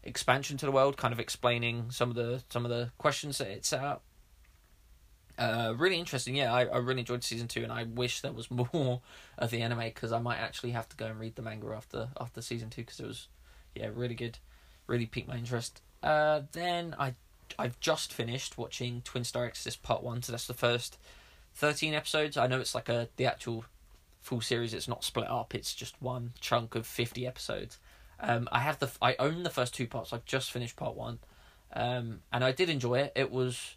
expansion 0.03 0.57
to 0.59 0.67
the 0.67 0.73
world, 0.73 0.97
kind 0.97 1.13
of 1.13 1.21
explaining 1.21 1.91
some 1.91 2.11
of 2.11 2.17
the 2.17 2.43
some 2.49 2.65
of 2.65 2.71
the 2.71 2.91
questions 2.99 3.39
that 3.39 3.49
it 3.49 3.65
set 3.65 3.83
up. 3.83 4.03
Uh, 5.41 5.73
really 5.79 5.99
interesting. 5.99 6.37
Yeah, 6.37 6.53
I, 6.53 6.67
I 6.67 6.77
really 6.77 7.01
enjoyed 7.01 7.25
season 7.25 7.49
two, 7.49 7.63
and 7.63 7.73
I 7.73 7.85
wish 7.85 8.21
there 8.21 8.31
was 8.31 8.51
more 8.73 9.01
of 9.39 9.51
the 9.51 9.63
anime 9.63 9.79
because 9.79 10.13
I 10.13 10.19
might 10.19 10.37
actually 10.37 10.73
have 10.73 10.89
to 10.91 10.97
go 10.97 11.07
and 11.07 11.19
read 11.19 11.35
the 11.35 11.43
manga 11.43 11.69
after 11.75 12.09
after 12.21 12.43
season 12.43 12.69
two 12.69 12.83
because 12.83 13.01
it 13.01 13.07
was, 13.07 13.29
yeah, 13.75 13.89
really 13.93 14.15
good, 14.15 14.39
really 14.87 15.07
piqued 15.07 15.29
my 15.29 15.37
interest. 15.37 15.81
Uh, 16.03 16.43
then 16.53 16.95
I 16.99 17.15
I've 17.59 17.81
just 17.81 18.13
finished 18.13 18.59
watching 18.59 19.01
Twin 19.03 19.25
Star 19.25 19.47
Exorcist 19.47 19.83
Part 19.83 20.03
One, 20.03 20.23
so 20.23 20.33
that's 20.33 20.47
the 20.47 20.53
first 20.53 20.99
thirteen 21.55 21.95
episodes. 21.95 22.37
I 22.37 22.47
know 22.47 22.61
it's 22.61 22.75
like 22.75 22.91
a 22.91 23.09
the 23.17 23.25
actual 23.25 23.65
full 24.21 24.43
series. 24.43 24.75
It's 24.75 24.89
not 24.89 25.05
split 25.05 25.29
up. 25.29 25.55
It's 25.55 25.75
just 25.75 26.01
one 26.03 26.35
chunk 26.41 26.75
of 26.75 26.87
fifty 26.87 27.27
episodes. 27.27 27.79
Um, 28.21 28.47
I 28.53 28.59
have 28.59 28.79
the 28.79 28.91
I 29.01 29.17
own 29.19 29.43
the 29.43 29.51
first 29.51 29.73
two 29.73 29.87
parts. 29.87 30.13
I've 30.13 30.27
just 30.27 30.51
finished 30.51 30.77
part 30.77 30.97
one, 30.97 31.19
um, 31.73 32.21
and 32.31 32.45
I 32.45 32.53
did 32.53 32.69
enjoy 32.69 32.99
it. 32.99 33.13
It 33.17 33.31
was, 33.31 33.77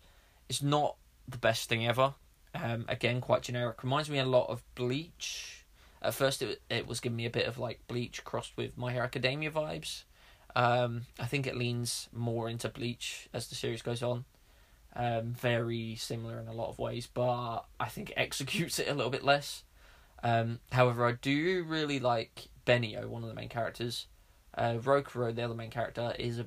it's 0.49 0.62
not 0.62 0.97
the 1.27 1.38
best 1.38 1.69
thing 1.69 1.86
ever. 1.88 2.13
Um, 2.55 2.86
again, 2.88 3.21
quite 3.21 3.41
generic. 3.43 3.83
Reminds 3.83 4.09
me 4.09 4.19
a 4.19 4.25
lot 4.25 4.49
of 4.49 4.63
Bleach. 4.75 5.65
At 6.01 6.13
first, 6.13 6.41
it 6.41 6.62
it 6.69 6.88
was 6.88 6.99
giving 6.99 7.15
me 7.15 7.25
a 7.25 7.31
bit 7.31 7.47
of 7.47 7.57
like 7.57 7.88
Bleach 7.88 8.23
crossed 8.23 8.55
with 8.57 8.77
My 8.77 8.91
Hero 8.91 9.05
Academia 9.05 9.51
vibes. 9.51 10.03
Um, 10.55 11.07
I 11.19 11.25
think 11.25 11.47
it 11.47 11.57
leans 11.57 12.09
more 12.12 12.47
into 12.49 12.69
Bleach 12.69 13.27
as 13.33 13.47
the 13.47 13.55
series 13.55 13.81
goes 13.81 14.03
on. 14.03 14.25
Um, 14.95 15.33
very 15.33 15.95
similar 15.95 16.39
in 16.39 16.47
a 16.47 16.53
lot 16.53 16.69
of 16.69 16.77
ways, 16.77 17.07
but 17.12 17.62
I 17.79 17.89
think 17.89 18.12
it 18.12 18.17
executes 18.17 18.77
it 18.77 18.88
a 18.88 18.93
little 18.93 19.09
bit 19.09 19.23
less. 19.23 19.63
Um, 20.21 20.59
however, 20.71 21.07
I 21.07 21.13
do 21.13 21.63
really 21.67 21.99
like 21.99 22.49
Benio, 22.65 23.07
one 23.07 23.23
of 23.23 23.29
the 23.29 23.36
main 23.36 23.49
characters. 23.49 24.07
Uh, 24.55 24.75
Rokuro, 24.75 25.33
the 25.33 25.41
other 25.41 25.55
main 25.55 25.71
character, 25.71 26.13
is 26.19 26.38
a 26.38 26.45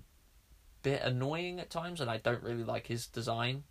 bit 0.83 1.03
annoying 1.03 1.59
at 1.59 1.71
times, 1.71 2.01
and 2.01 2.09
I 2.09 2.19
don't 2.19 2.43
really 2.43 2.63
like 2.63 2.87
his 2.87 3.07
design. 3.09 3.65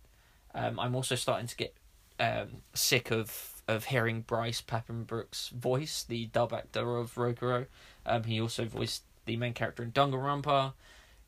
Um, 0.56 0.80
I'm 0.80 0.96
also 0.96 1.14
starting 1.14 1.46
to 1.46 1.56
get 1.56 1.76
um, 2.18 2.62
sick 2.74 3.10
of 3.10 3.52
of 3.68 3.84
hearing 3.86 4.22
Bryce 4.22 4.62
Papenbrook's 4.62 5.48
voice, 5.48 6.04
the 6.04 6.26
dub 6.26 6.52
actor 6.52 6.96
of 6.96 7.14
Rokuro. 7.16 7.66
Um, 8.06 8.24
he 8.24 8.40
also 8.40 8.64
voiced 8.64 9.02
the 9.26 9.36
main 9.36 9.52
character 9.52 9.82
in 9.82 9.92
Danganronpa. 9.92 10.72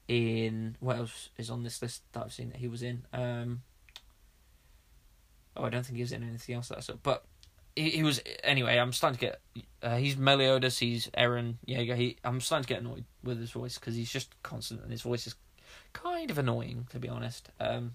In 0.07 0.77
what 0.81 0.97
else 0.97 1.29
is 1.37 1.51
on 1.51 1.65
this 1.65 1.83
list 1.83 2.03
that 2.13 2.25
I've 2.25 2.33
seen 2.33 2.49
that 2.51 2.59
he 2.59 2.69
was 2.69 2.83
in? 2.83 3.05
Um, 3.13 3.63
oh, 5.55 5.65
I 5.65 5.69
don't 5.69 5.85
think 5.85 5.97
he 5.97 6.03
was 6.03 6.13
in 6.13 6.23
anything 6.23 6.55
else 6.55 6.69
that 6.69 6.79
I 6.79 6.81
saw. 6.81 6.95
But 7.03 7.25
he, 7.77 7.91
he 7.91 8.03
was 8.03 8.23
anyway. 8.43 8.79
I'm 8.79 8.93
starting 8.93 9.19
to 9.19 9.27
get. 9.27 9.67
Uh, 9.83 9.97
he's 9.97 10.17
Meliodas. 10.17 10.79
He's 10.79 11.09
Eren 11.09 11.57
Yeager. 11.67 11.97
He. 11.97 12.17
I'm 12.25 12.41
starting 12.41 12.65
to 12.65 12.69
get 12.69 12.81
annoyed 12.81 13.05
with 13.23 13.39
his 13.39 13.51
voice 13.51 13.79
because 13.79 13.97
he's 13.97 14.11
just 14.11 14.41
constant 14.43 14.81
and 14.83 14.91
his 14.91 15.03
voice 15.03 15.27
is 15.27 15.35
kind 15.93 16.31
of 16.31 16.39
annoying 16.39 16.87
to 16.91 16.99
be 16.99 17.09
honest. 17.09 17.51
Um, 17.61 17.95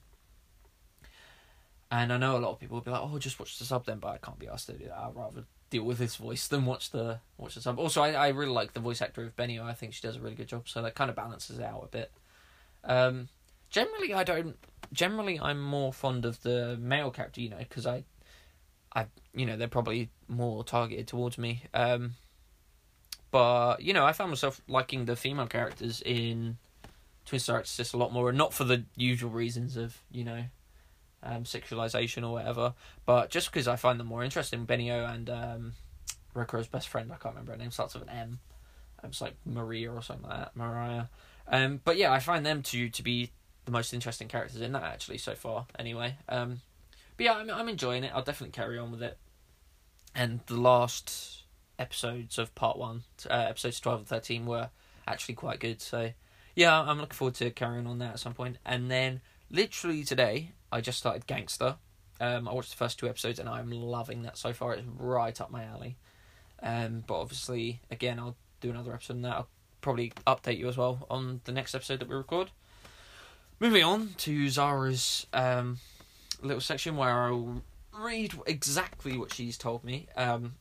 and 1.93 2.11
I 2.11 2.17
know 2.17 2.35
a 2.35 2.39
lot 2.39 2.49
of 2.53 2.59
people 2.59 2.75
will 2.75 2.83
be 2.83 2.89
like, 2.89 3.01
"Oh, 3.03 3.19
just 3.19 3.39
watch 3.39 3.59
the 3.59 3.65
sub 3.65 3.85
then," 3.85 3.99
but 3.99 4.07
I 4.07 4.17
can't 4.17 4.39
be 4.39 4.47
asked 4.47 4.65
to 4.65 4.73
do 4.73 4.85
that. 4.85 4.97
I'd 4.97 5.15
rather 5.15 5.43
deal 5.69 5.83
with 5.83 5.99
his 5.99 6.15
voice 6.15 6.47
than 6.47 6.65
watch 6.65 6.89
the 6.89 7.19
watch 7.37 7.53
the 7.53 7.61
sub. 7.61 7.77
Also, 7.77 8.01
I, 8.01 8.13
I 8.13 8.27
really 8.29 8.51
like 8.51 8.73
the 8.73 8.79
voice 8.79 8.99
actor 8.99 9.23
of 9.23 9.35
Benio. 9.35 9.63
I 9.63 9.73
think 9.73 9.93
she 9.93 10.01
does 10.01 10.15
a 10.15 10.19
really 10.19 10.33
good 10.33 10.47
job, 10.47 10.67
so 10.67 10.81
that 10.81 10.95
kind 10.95 11.11
of 11.11 11.15
balances 11.15 11.59
out 11.59 11.83
a 11.83 11.87
bit. 11.87 12.11
Um, 12.83 13.29
generally, 13.69 14.11
I 14.11 14.23
don't. 14.23 14.57
Generally, 14.91 15.39
I'm 15.39 15.61
more 15.61 15.93
fond 15.93 16.25
of 16.25 16.41
the 16.41 16.77
male 16.81 17.11
character, 17.11 17.41
you 17.41 17.49
know, 17.49 17.59
because 17.59 17.85
I, 17.85 18.05
I, 18.95 19.05
you 19.35 19.45
know, 19.45 19.55
they're 19.55 19.67
probably 19.67 20.09
more 20.27 20.63
targeted 20.63 21.07
towards 21.07 21.37
me. 21.37 21.61
Um, 21.75 22.15
but 23.29 23.83
you 23.83 23.93
know, 23.93 24.03
I 24.03 24.13
found 24.13 24.31
myself 24.31 24.61
liking 24.67 25.05
the 25.05 25.15
female 25.15 25.47
characters 25.47 26.01
in 26.03 26.57
Twin 27.27 27.39
Star 27.39 27.59
Exorcist 27.59 27.93
a 27.93 27.97
lot 27.97 28.11
more, 28.11 28.29
and 28.29 28.37
not 28.37 28.51
for 28.51 28.63
the 28.63 28.85
usual 28.95 29.29
reasons 29.29 29.77
of 29.77 30.01
you 30.11 30.23
know, 30.23 30.45
um, 31.23 31.43
sexualization 31.43 32.23
or 32.23 32.33
whatever, 32.33 32.73
but 33.05 33.29
just 33.29 33.51
because 33.51 33.67
I 33.67 33.75
find 33.75 33.99
them 33.99 34.07
more 34.07 34.23
interesting. 34.23 34.65
Benio 34.65 35.11
and 35.11 35.29
um, 35.29 35.73
Rokuro's 36.35 36.67
best 36.67 36.89
friend, 36.89 37.11
I 37.11 37.15
can't 37.15 37.35
remember 37.35 37.53
her 37.53 37.57
name, 37.57 37.71
starts 37.71 37.93
with 37.93 38.03
an 38.03 38.09
M. 38.09 38.39
It's 39.03 39.19
like 39.19 39.35
Maria 39.45 39.91
or 39.91 40.01
something 40.01 40.29
like 40.29 40.39
that, 40.39 40.55
Mariah. 40.55 41.05
Um, 41.47 41.81
but 41.83 41.97
yeah, 41.97 42.13
I 42.13 42.19
find 42.19 42.45
them 42.45 42.61
to 42.63 42.89
to 42.89 43.03
be 43.03 43.31
the 43.65 43.71
most 43.71 43.93
interesting 43.93 44.29
characters 44.29 44.61
in 44.61 44.71
that 44.71 44.83
actually 44.83 45.17
so 45.17 45.35
far. 45.35 45.67
Anyway, 45.77 46.15
um, 46.29 46.61
but 47.17 47.25
yeah, 47.25 47.33
I'm 47.33 47.49
I'm 47.49 47.67
enjoying 47.67 48.05
it. 48.05 48.11
I'll 48.15 48.23
definitely 48.23 48.53
carry 48.53 48.77
on 48.77 48.91
with 48.91 49.03
it. 49.03 49.17
And 50.15 50.39
the 50.45 50.55
last 50.55 51.43
episodes 51.77 52.37
of 52.37 52.55
part 52.55 52.77
one, 52.77 53.03
uh, 53.29 53.47
episodes 53.49 53.81
twelve 53.81 53.99
and 53.99 54.07
thirteen, 54.07 54.45
were 54.45 54.69
actually 55.05 55.35
quite 55.35 55.59
good. 55.59 55.81
So 55.81 56.11
yeah, 56.55 56.79
I'm 56.79 56.99
looking 56.99 57.15
forward 57.15 57.35
to 57.35 57.51
carrying 57.51 57.87
on 57.87 57.99
that 57.99 58.13
at 58.13 58.19
some 58.19 58.33
point. 58.33 58.57
And 58.65 58.89
then 58.89 59.19
literally 59.49 60.05
today, 60.05 60.51
I 60.73 60.81
just 60.81 60.97
started 60.97 61.27
Gangsta. 61.27 61.77
Um, 62.19 62.47
I 62.47 62.53
watched 62.53 62.71
the 62.71 62.77
first 62.77 62.99
two 62.99 63.07
episodes 63.07 63.39
and 63.39 63.47
I'm 63.47 63.71
loving 63.71 64.23
that 64.23 64.37
so 64.37 64.53
far. 64.53 64.73
It's 64.73 64.83
right 64.97 65.39
up 65.39 65.51
my 65.51 65.63
alley. 65.63 65.97
Um, 66.61 67.03
but 67.05 67.19
obviously, 67.19 67.81
again, 67.91 68.19
I'll 68.19 68.35
do 68.61 68.69
another 68.69 68.93
episode 68.93 69.17
on 69.17 69.21
that. 69.23 69.33
I'll 69.33 69.49
probably 69.81 70.13
update 70.25 70.57
you 70.57 70.67
as 70.67 70.77
well 70.77 71.05
on 71.09 71.41
the 71.43 71.51
next 71.51 71.75
episode 71.75 71.99
that 71.99 72.09
we 72.09 72.15
record. 72.15 72.49
Moving 73.59 73.83
on 73.83 74.15
to 74.17 74.49
Zara's 74.49 75.27
um, 75.33 75.77
little 76.41 76.61
section 76.61 76.97
where 76.97 77.23
I'll 77.23 77.61
read 77.97 78.33
exactly 78.47 79.17
what 79.17 79.33
she's 79.33 79.57
told 79.57 79.83
me. 79.83 80.07
Um, 80.17 80.55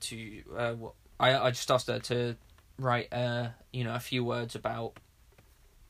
to 0.00 0.42
uh, 0.56 0.72
what 0.74 0.92
I 1.18 1.36
I 1.36 1.50
just 1.50 1.70
asked 1.70 1.88
her 1.88 1.98
to 1.98 2.36
write 2.78 3.12
uh 3.12 3.48
you 3.72 3.82
know 3.82 3.94
a 3.94 4.00
few 4.00 4.22
words 4.22 4.54
about 4.54 4.92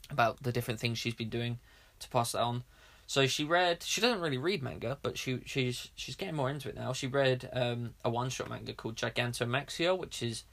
about 0.09 0.43
the 0.43 0.51
different 0.53 0.81
things 0.81 0.97
she's 0.97 1.15
been 1.15 1.29
doing 1.29 1.59
to 1.99 2.09
pass 2.09 2.33
that 2.33 2.41
on. 2.41 2.65
So 3.09 3.27
she 3.27 3.43
read. 3.43 3.83
She 3.83 4.03
doesn't 4.03 4.21
really 4.21 4.37
read 4.37 4.63
manga, 4.63 4.99
but 5.01 5.17
she 5.17 5.41
she's 5.47 5.91
she's 5.95 6.15
getting 6.15 6.35
more 6.35 6.51
into 6.51 6.69
it 6.69 6.75
now. 6.75 6.93
She 6.93 7.07
read 7.07 7.49
um, 7.55 7.95
a 8.05 8.11
one 8.11 8.29
shot 8.29 8.51
manga 8.51 8.75
called 8.75 8.97
Gigantomachia, 8.97 9.97
which 9.97 10.23
is 10.23 10.45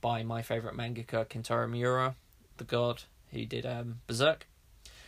by 0.00 0.24
my 0.24 0.42
favorite 0.42 0.76
mangaka 0.76 1.24
Kentaro 1.24 1.70
Miura, 1.70 2.16
the 2.56 2.64
god 2.64 3.04
who 3.30 3.46
did 3.46 3.64
um, 3.64 4.00
Berserk. 4.08 4.48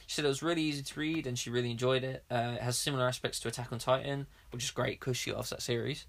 She 0.07 0.15
said 0.15 0.25
it 0.25 0.29
was 0.29 0.41
really 0.41 0.63
easy 0.63 0.85
to 0.85 1.01
read 1.01 1.27
and 1.27 1.37
she 1.37 1.51
really 1.51 1.73
enjoyed 1.73 2.05
it. 2.05 2.23
Uh, 2.31 2.53
it 2.55 2.63
has 2.63 2.79
similar 2.79 3.09
aspects 3.09 3.41
to 3.41 3.49
Attack 3.49 3.73
on 3.73 3.81
Titan, 3.81 4.29
which 4.53 4.63
is 4.63 4.71
great 4.71 5.01
because 5.01 5.17
she 5.17 5.33
loves 5.33 5.51
that 5.51 5.63
series. 5.63 6.07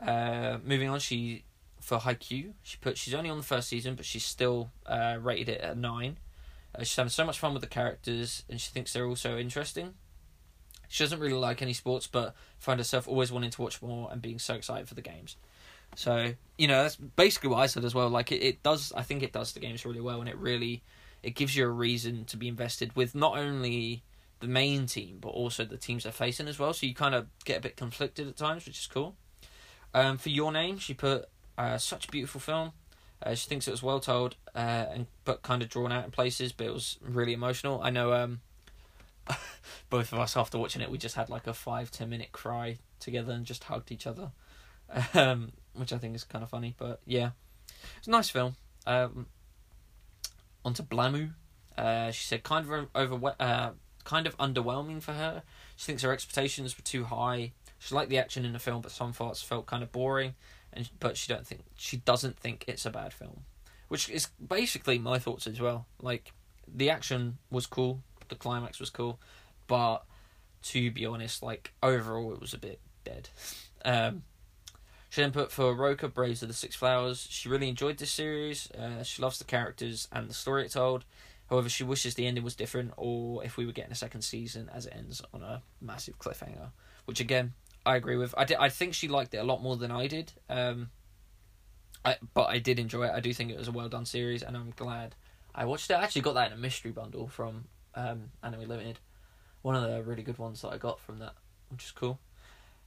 Uh, 0.00 0.56
moving 0.64 0.88
on, 0.88 0.98
she 0.98 1.44
for 1.78 1.98
Haikyuu, 1.98 2.54
she 2.62 2.78
put 2.80 2.96
she's 2.96 3.12
only 3.12 3.28
on 3.28 3.36
the 3.36 3.44
first 3.44 3.68
season, 3.68 3.94
but 3.94 4.06
she's 4.06 4.24
still 4.24 4.70
uh, 4.86 5.18
rated 5.20 5.50
it 5.50 5.60
at 5.60 5.76
nine. 5.76 6.16
Uh, 6.74 6.84
she's 6.84 6.96
having 6.96 7.10
so 7.10 7.26
much 7.26 7.38
fun 7.38 7.52
with 7.52 7.60
the 7.60 7.68
characters, 7.68 8.44
and 8.48 8.58
she 8.58 8.70
thinks 8.70 8.94
they're 8.94 9.06
all 9.06 9.14
so 9.14 9.36
interesting. 9.36 9.92
She 10.88 11.04
doesn't 11.04 11.20
really 11.20 11.34
like 11.34 11.62
any 11.62 11.72
sports, 11.72 12.06
but 12.06 12.34
find 12.58 12.80
herself 12.80 13.08
always 13.08 13.32
wanting 13.32 13.50
to 13.50 13.62
watch 13.62 13.82
more 13.82 14.08
and 14.10 14.22
being 14.22 14.38
so 14.38 14.54
excited 14.54 14.88
for 14.88 14.94
the 14.94 15.02
games. 15.02 15.36
So 15.94 16.32
you 16.58 16.68
know 16.68 16.82
that's 16.82 16.96
basically 16.96 17.50
what 17.50 17.58
I 17.58 17.66
said 17.66 17.84
as 17.84 17.94
well. 17.94 18.08
Like 18.08 18.32
it, 18.32 18.42
it 18.42 18.62
does, 18.62 18.92
I 18.96 19.02
think 19.02 19.22
it 19.22 19.32
does 19.32 19.52
the 19.52 19.60
games 19.60 19.84
really 19.84 20.00
well, 20.00 20.20
and 20.20 20.28
it 20.28 20.36
really 20.36 20.82
it 21.22 21.34
gives 21.34 21.56
you 21.56 21.64
a 21.64 21.70
reason 21.70 22.24
to 22.26 22.36
be 22.36 22.48
invested 22.48 22.94
with 22.94 23.14
not 23.14 23.38
only 23.38 24.02
the 24.40 24.46
main 24.46 24.86
team 24.86 25.16
but 25.20 25.28
also 25.28 25.64
the 25.64 25.78
teams 25.78 26.02
they're 26.02 26.12
facing 26.12 26.48
as 26.48 26.58
well. 26.58 26.72
So 26.72 26.86
you 26.86 26.94
kind 26.94 27.14
of 27.14 27.26
get 27.44 27.58
a 27.58 27.60
bit 27.60 27.76
conflicted 27.76 28.28
at 28.28 28.36
times, 28.36 28.66
which 28.66 28.78
is 28.78 28.86
cool. 28.86 29.16
Um, 29.94 30.18
for 30.18 30.28
your 30.28 30.52
name, 30.52 30.78
she 30.78 30.92
put 30.92 31.26
uh, 31.56 31.78
such 31.78 32.06
a 32.06 32.10
beautiful 32.10 32.40
film. 32.40 32.72
Uh, 33.22 33.34
she 33.34 33.48
thinks 33.48 33.66
it 33.66 33.70
was 33.70 33.82
well 33.82 33.98
told, 33.98 34.36
uh, 34.54 34.84
and 34.92 35.06
but 35.24 35.42
kind 35.42 35.62
of 35.62 35.70
drawn 35.70 35.90
out 35.90 36.04
in 36.04 36.10
places, 36.10 36.52
but 36.52 36.66
it 36.66 36.72
was 36.72 36.98
really 37.00 37.32
emotional. 37.32 37.80
I 37.82 37.88
know 37.88 38.12
um, 38.12 38.40
both 39.90 40.12
of 40.12 40.18
us 40.18 40.36
after 40.36 40.58
watching 40.58 40.82
it, 40.82 40.90
we 40.90 40.98
just 40.98 41.16
had 41.16 41.28
like 41.28 41.46
a 41.46 41.54
five 41.54 41.90
ten 41.90 42.10
minute 42.10 42.32
cry 42.32 42.78
together 43.00 43.32
and 43.32 43.44
just 43.44 43.64
hugged 43.64 43.92
each 43.92 44.06
other, 44.06 44.30
um, 45.14 45.52
which 45.74 45.92
I 45.92 45.98
think 45.98 46.14
is 46.14 46.24
kind 46.24 46.42
of 46.42 46.50
funny. 46.50 46.74
But 46.76 47.00
yeah, 47.06 47.30
it's 47.98 48.08
a 48.08 48.10
nice 48.10 48.30
film. 48.30 48.56
Um, 48.86 49.26
onto 50.64 50.82
Blamu, 50.82 51.32
uh, 51.76 52.10
she 52.10 52.24
said 52.24 52.42
kind 52.42 52.70
of 52.70 52.88
over 52.94 53.34
uh, 53.38 53.70
kind 54.04 54.26
of 54.26 54.36
underwhelming 54.38 55.02
for 55.02 55.12
her. 55.12 55.42
She 55.76 55.86
thinks 55.86 56.02
her 56.02 56.12
expectations 56.12 56.76
were 56.76 56.82
too 56.82 57.04
high. 57.04 57.52
She 57.78 57.94
liked 57.94 58.10
the 58.10 58.18
action 58.18 58.44
in 58.44 58.52
the 58.52 58.58
film, 58.58 58.80
but 58.80 58.90
some 58.92 59.12
parts 59.12 59.42
felt 59.42 59.66
kind 59.66 59.82
of 59.82 59.92
boring. 59.92 60.34
And 60.72 60.88
but 60.98 61.16
she 61.16 61.32
don't 61.32 61.46
think 61.46 61.62
she 61.76 61.98
doesn't 61.98 62.38
think 62.38 62.64
it's 62.66 62.86
a 62.86 62.90
bad 62.90 63.12
film, 63.12 63.44
which 63.88 64.08
is 64.08 64.28
basically 64.46 64.98
my 64.98 65.18
thoughts 65.18 65.46
as 65.46 65.60
well. 65.60 65.86
Like 66.00 66.32
the 66.66 66.90
action 66.90 67.38
was 67.50 67.66
cool, 67.66 68.02
the 68.28 68.34
climax 68.34 68.80
was 68.80 68.90
cool, 68.90 69.18
but 69.66 70.04
to 70.64 70.90
be 70.90 71.06
honest, 71.06 71.42
like 71.42 71.72
overall 71.82 72.32
it 72.32 72.40
was 72.40 72.54
a 72.54 72.58
bit 72.58 72.80
dead. 73.04 73.28
Um, 73.84 74.24
she 75.10 75.20
then 75.20 75.30
put 75.30 75.52
for 75.52 75.72
Rokka 75.76 76.12
Braves 76.12 76.42
of 76.42 76.48
the 76.48 76.54
Six 76.54 76.74
Flowers. 76.74 77.28
She 77.30 77.48
really 77.48 77.68
enjoyed 77.68 77.98
this 77.98 78.10
series. 78.10 78.68
Uh, 78.72 79.04
she 79.04 79.22
loves 79.22 79.38
the 79.38 79.44
characters 79.44 80.08
and 80.10 80.28
the 80.28 80.34
story 80.34 80.64
it 80.64 80.72
told. 80.72 81.04
However, 81.48 81.68
she 81.68 81.84
wishes 81.84 82.14
the 82.14 82.26
ending 82.26 82.42
was 82.42 82.56
different, 82.56 82.92
or 82.96 83.44
if 83.44 83.56
we 83.56 83.64
were 83.64 83.72
getting 83.72 83.92
a 83.92 83.96
second 83.96 84.22
season 84.22 84.68
as 84.74 84.86
it 84.86 84.94
ends 84.96 85.22
on 85.32 85.42
a 85.42 85.62
massive 85.80 86.18
cliffhanger. 86.18 86.70
Which 87.04 87.20
again, 87.20 87.54
I 87.84 87.94
agree 87.96 88.16
with. 88.16 88.34
I 88.36 88.44
did, 88.44 88.56
I 88.58 88.68
think 88.68 88.94
she 88.94 89.06
liked 89.06 89.32
it 89.32 89.38
a 89.38 89.44
lot 89.44 89.62
more 89.62 89.76
than 89.76 89.92
I 89.92 90.08
did. 90.08 90.32
Um, 90.50 90.90
I 92.04 92.16
but 92.34 92.48
I 92.48 92.58
did 92.58 92.78
enjoy 92.78 93.04
it. 93.04 93.12
I 93.14 93.20
do 93.20 93.32
think 93.32 93.50
it 93.50 93.58
was 93.58 93.68
a 93.68 93.72
well 93.72 93.88
done 93.88 94.04
series, 94.04 94.42
and 94.42 94.56
I'm 94.56 94.72
glad 94.76 95.14
I 95.54 95.64
watched 95.64 95.90
it. 95.90 95.94
I 95.94 96.02
actually 96.02 96.22
got 96.22 96.34
that 96.34 96.48
in 96.48 96.58
a 96.58 96.60
mystery 96.60 96.90
bundle 96.90 97.28
from 97.28 97.66
um, 97.96 98.30
Anime 98.42 98.68
Limited. 98.68 98.98
One 99.62 99.74
of 99.74 99.90
the 99.90 100.02
really 100.02 100.22
good 100.22 100.38
ones 100.38 100.62
that 100.62 100.68
I 100.68 100.78
got 100.78 101.00
from 101.00 101.18
that, 101.18 101.34
which 101.70 101.84
is 101.84 101.92
cool. 101.92 102.20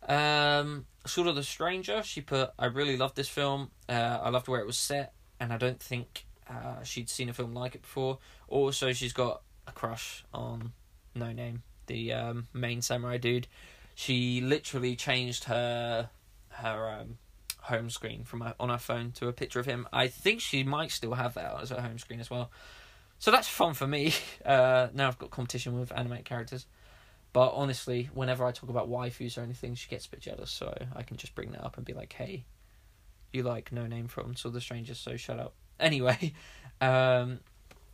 Um, 0.08 0.86
of 1.04 1.36
the 1.36 1.43
Stranger. 1.43 2.02
She 2.04 2.22
put, 2.22 2.52
I 2.58 2.67
really 2.67 2.95
loved 2.95 3.15
this 3.17 3.28
film. 3.28 3.72
Uh, 3.89 4.19
I 4.22 4.30
loved 4.30 4.48
where 4.48 4.62
it 4.62 4.65
was 4.65 4.78
set, 4.78 5.13
and 5.39 5.52
I 5.52 5.58
don't 5.58 5.82
think 5.82 6.26
uh, 6.50 6.84
she'd 6.84 7.10
seen 7.10 7.28
a 7.28 7.34
film 7.34 7.54
like 7.54 7.76
it 7.76 7.82
before. 7.82 8.19
Also, 8.48 8.93
she's 8.93 9.13
got 9.13 9.41
a 9.67 9.74
crush 9.74 10.24
on 10.34 10.72
No 11.15 11.34
Name, 11.34 11.63
the 11.88 12.13
um, 12.13 12.48
main 12.54 12.82
samurai 12.82 13.17
dude 13.17 13.48
she 14.00 14.39
literally 14.39 14.95
changed 14.95 15.43
her 15.43 16.10
her 16.52 17.00
um, 17.02 17.17
home 17.63 17.89
screen 17.89 18.24
from 18.24 18.39
her, 18.39 18.56
on 18.58 18.69
her 18.69 18.78
phone 18.78 19.12
to 19.12 19.28
a 19.28 19.34
picture 19.34 19.60
of 19.60 19.65
him. 19.65 19.89
I 19.91 20.08
think 20.08 20.39
she 20.39 20.63
might 20.63 20.91
still 20.91 21.15
have 21.15 21.34
that 21.34 21.62
as 21.62 21.72
her 21.72 21.82
home 21.82 22.00
screen 22.00 22.22
as 22.22 22.30
well. 22.30 22.50
So 23.19 23.32
that's 23.32 23.47
fun 23.47 23.73
for 23.73 23.88
me. 23.88 24.13
Uh, 24.45 24.88
now 24.93 25.08
I've 25.08 25.19
got 25.19 25.29
competition 25.29 25.79
with 25.79 25.91
animated 25.91 26.25
characters. 26.25 26.65
But 27.34 27.51
honestly, 27.53 28.10
whenever 28.13 28.43
I 28.45 28.51
talk 28.51 28.69
about 28.69 28.89
waifus 28.89 29.38
or 29.38 29.41
anything, 29.41 29.75
she 29.75 29.88
gets 29.88 30.08
a 30.08 30.10
bit 30.10 30.21
jealous. 30.21 30.49
So 30.49 30.73
I 30.95 31.03
can 31.03 31.17
just 31.17 31.36
bring 31.36 31.51
that 31.51 31.63
up 31.63 31.77
and 31.77 31.86
be 31.86 31.93
like, 31.93 32.13
"Hey, 32.13 32.45
you 33.32 33.43
like 33.43 33.71
No 33.71 33.86
Name 33.86 34.08
from 34.08 34.36
Sword 34.36 34.55
the 34.55 34.62
Strangers, 34.62 34.97
so 34.97 35.17
shut 35.17 35.39
up." 35.39 35.53
Anyway, 35.79 36.34
um, 36.82 37.39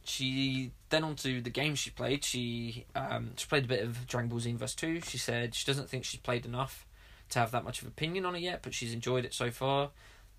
she 0.05 0.71
then 0.89 1.03
on 1.03 1.15
to 1.17 1.41
the 1.41 1.51
games 1.51 1.77
she 1.77 1.91
played. 1.91 2.23
She 2.23 2.85
um, 2.95 3.31
she 3.35 3.45
played 3.47 3.65
a 3.65 3.67
bit 3.67 3.83
of 3.83 4.07
Dragon 4.07 4.29
Ball 4.29 4.39
Xenoverse 4.39 4.75
Two. 4.75 5.01
She 5.01 5.17
said 5.17 5.53
she 5.53 5.65
doesn't 5.65 5.89
think 5.89 6.05
she's 6.05 6.21
played 6.21 6.45
enough 6.45 6.87
to 7.29 7.39
have 7.39 7.51
that 7.51 7.63
much 7.63 7.81
of 7.81 7.87
opinion 7.87 8.25
on 8.25 8.35
it 8.35 8.41
yet, 8.41 8.61
but 8.61 8.73
she's 8.73 8.93
enjoyed 8.93 9.25
it 9.25 9.33
so 9.33 9.51
far. 9.51 9.91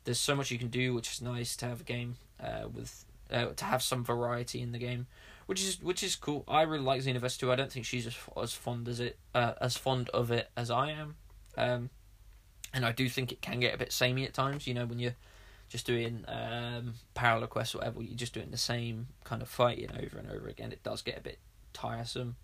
There's 0.05 0.19
so 0.19 0.35
much 0.35 0.51
you 0.51 0.59
can 0.59 0.69
do, 0.69 0.95
which 0.95 1.13
is 1.13 1.21
nice 1.21 1.57
to 1.57 1.67
have 1.67 1.83
a 1.83 1.85
game 1.85 2.17
uh, 2.41 2.69
with 2.73 3.05
uh, 3.31 3.47
to 3.47 3.65
have 3.65 3.83
some 3.83 4.05
variety 4.05 4.61
in 4.61 4.73
the 4.73 4.79
game, 4.79 5.07
which 5.47 5.63
is 5.63 5.81
which 5.83 6.03
is 6.03 6.17
cool. 6.17 6.45
I 6.49 6.63
really 6.63 6.85
like 6.85 7.03
Xenoverse 7.03 7.39
2. 7.39 7.53
I 7.53 7.57
don't 7.57 7.71
think 7.71 7.87
she's 7.87 8.07
as, 8.07 8.17
as 8.41 8.53
fond 8.53 8.89
as 8.89 9.01
it 9.01 9.19
uh, 9.35 9.55
as 9.61 9.77
fond 9.77 10.09
of 10.11 10.31
it 10.31 10.51
as 10.57 10.71
I 10.71 10.91
am, 10.91 11.17
um, 11.57 11.91
and 12.73 12.85
I 12.85 12.93
do 12.93 13.09
think 13.09 13.33
it 13.33 13.43
can 13.43 13.61
get 13.61 13.75
a 13.75 13.79
bit 13.79 13.93
samey 13.93 14.25
at 14.25 14.35
times. 14.35 14.67
You 14.67 14.75
know 14.75 14.87
when 14.87 14.99
you're 14.99 15.17
just 15.69 15.87
doing 15.87 16.25
um, 16.29 16.95
parallel 17.15 17.49
quests 17.49 17.75
or 17.75 17.79
whatever, 17.79 18.03
you're 18.03 18.17
just 18.17 18.35
doing 18.35 18.51
the 18.51 18.57
same 18.57 19.09
kind 19.25 19.43
of 19.43 19.49
fighting 19.49 19.91
over 19.93 20.19
and 20.19 20.31
over 20.31 20.49
again. 20.49 20.73
It 20.73 20.83
does 20.83 21.03
get 21.03 21.19
a 21.19 21.23
bit 21.23 21.39
tiresome. 21.73 22.37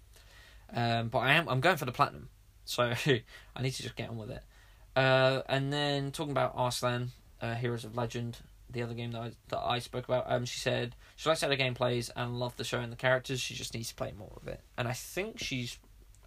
Um, 0.75 1.09
but 1.09 1.19
I 1.19 1.35
am 1.35 1.49
I'm 1.49 1.61
going 1.61 1.77
for 1.77 1.85
the 1.85 1.93
platinum, 1.93 2.29
so 2.65 2.93
I 3.07 3.63
need 3.63 3.73
to 3.73 3.83
just 3.83 3.97
get 3.97 4.09
on 4.09 4.17
with 4.17 4.31
it. 4.31 4.43
Uh, 4.95 5.43
and 5.49 5.73
then 5.73 6.13
talking 6.13 6.33
about 6.33 6.55
Arslan, 6.55 7.11
uh, 7.41 7.55
Heroes 7.55 7.85
of 7.85 7.97
Legend, 7.97 8.39
the 8.73 8.83
other 8.83 8.95
game 8.95 9.13
that 9.13 9.21
I, 9.21 9.33
that 9.49 9.61
I 9.61 9.79
spoke 9.79 10.05
about, 10.05 10.25
um, 10.27 10.45
she 10.45 10.59
said 10.59 10.97
she 11.17 11.29
likes 11.29 11.41
how 11.41 11.49
the 11.49 11.57
game 11.57 11.75
plays 11.75 12.11
and 12.15 12.39
loved 12.39 12.57
the 12.57 12.65
show 12.65 12.81
and 12.81 12.93
the 12.93 12.97
characters. 12.97 13.41
She 13.41 13.55
just 13.55 13.75
needs 13.75 13.89
to 13.91 13.95
play 13.95 14.13
more 14.17 14.39
of 14.41 14.49
it, 14.49 14.61
and 14.77 14.89
I 14.89 14.93
think 14.93 15.39
she's 15.39 15.79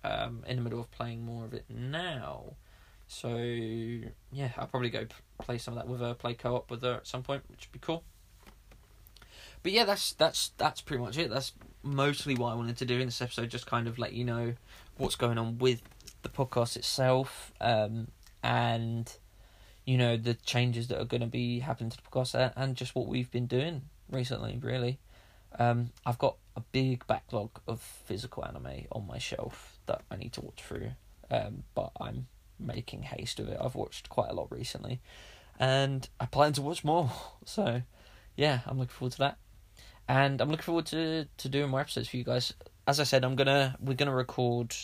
um, 0.04 0.44
in 0.48 0.58
the 0.58 0.62
middle 0.62 0.80
of 0.80 0.92
playing 0.92 1.26
more 1.26 1.46
of 1.46 1.54
it 1.54 1.66
now. 1.70 2.56
So 3.08 3.38
yeah, 3.38 4.52
I'll 4.58 4.68
probably 4.68 4.90
go 4.90 5.06
play 5.40 5.58
some 5.58 5.78
of 5.78 5.84
that 5.84 5.90
with 5.90 6.02
her, 6.02 6.14
play 6.14 6.34
co 6.34 6.56
op 6.56 6.72
with 6.72 6.82
her 6.84 6.96
at 6.96 7.08
some 7.08 7.24
point, 7.24 7.44
which 7.50 7.68
would 7.68 7.74
be 7.74 7.80
cool. 7.80 8.04
But 9.64 9.72
yeah, 9.72 9.86
that's 9.86 10.14
that's 10.14 10.52
that's 10.58 10.82
pretty 10.82 11.04
much 11.04 11.18
it. 11.18 11.30
That's 11.30 11.54
mostly 11.84 12.36
what 12.36 12.52
I 12.52 12.56
wanted 12.56 12.78
to 12.78 12.86
do 12.86 13.00
in 13.00 13.08
this 13.08 13.22
episode, 13.22 13.50
just 13.50 13.66
kind 13.66 13.88
of 13.88 13.98
let 13.98 14.14
you 14.14 14.24
know 14.24 14.54
what's 14.98 15.16
going 15.16 15.38
on 15.38 15.58
with 15.58 15.82
the 16.22 16.30
podcast 16.30 16.76
itself, 16.76 17.52
um, 17.62 18.10
and 18.44 19.12
you 19.86 19.98
know 19.98 20.18
the 20.18 20.34
changes 20.34 20.88
that 20.88 21.00
are 21.00 21.06
going 21.06 21.22
to 21.22 21.28
be 21.28 21.60
happening 21.60 21.92
to 21.92 21.98
the 21.98 22.04
podcast 22.04 22.54
and 22.56 22.76
just 22.76 22.96
what 22.96 23.08
we've 23.08 23.32
been 23.32 23.48
doing 23.48 23.84
recently. 24.12 24.60
Really, 24.62 25.00
um, 25.60 25.92
I've 26.06 26.18
got 26.18 26.38
a 26.56 26.62
big 26.62 27.06
backlog 27.08 27.52
of 27.68 27.82
physical 27.82 28.46
anime 28.46 28.86
on 28.92 29.08
my 29.08 29.18
shelf 29.18 29.80
that 29.86 30.02
I 30.10 30.16
need 30.16 30.34
to 30.34 30.42
watch 30.42 30.62
through. 30.62 30.92
Um, 31.30 31.64
but 31.74 31.92
I'm 32.00 32.28
making 32.60 33.04
haste 33.04 33.40
of 33.40 33.50
it. 33.50 33.58
I've 33.60 33.76
watched 33.76 34.10
quite 34.10 34.30
a 34.30 34.34
lot 34.34 34.52
recently, 34.52 35.02
and 35.60 36.08
I 36.20 36.26
plan 36.26 36.54
to 36.54 36.62
watch 36.62 36.84
more. 36.84 37.12
So, 37.48 37.84
yeah, 38.36 38.62
I'm 38.66 38.80
looking 38.80 38.94
forward 38.94 39.12
to 39.14 39.18
that, 39.20 39.38
and 40.08 40.42
I'm 40.42 40.50
looking 40.50 40.64
forward 40.64 40.88
to 40.88 41.28
to 41.38 41.50
doing 41.50 41.70
more 41.70 41.80
episodes 41.80 42.08
for 42.08 42.18
you 42.18 42.24
guys. 42.24 42.54
As 42.88 43.00
I 43.00 43.04
said, 43.04 43.24
I'm 43.24 43.36
gonna 43.36 43.76
we're 43.80 43.94
gonna 43.94 44.16
record, 44.16 44.76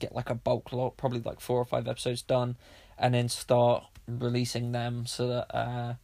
get 0.00 0.14
like 0.14 0.28
a 0.28 0.34
bulk 0.34 0.72
lot, 0.74 0.98
probably 0.98 1.20
like 1.20 1.40
four 1.40 1.58
or 1.58 1.64
five 1.64 1.88
episodes 1.88 2.20
done, 2.20 2.58
and 2.98 3.14
then 3.14 3.28
start 3.28 3.84
releasing 4.06 4.72
them 4.72 5.06
so 5.06 5.28
that 5.28 5.56
uh, 5.56 5.94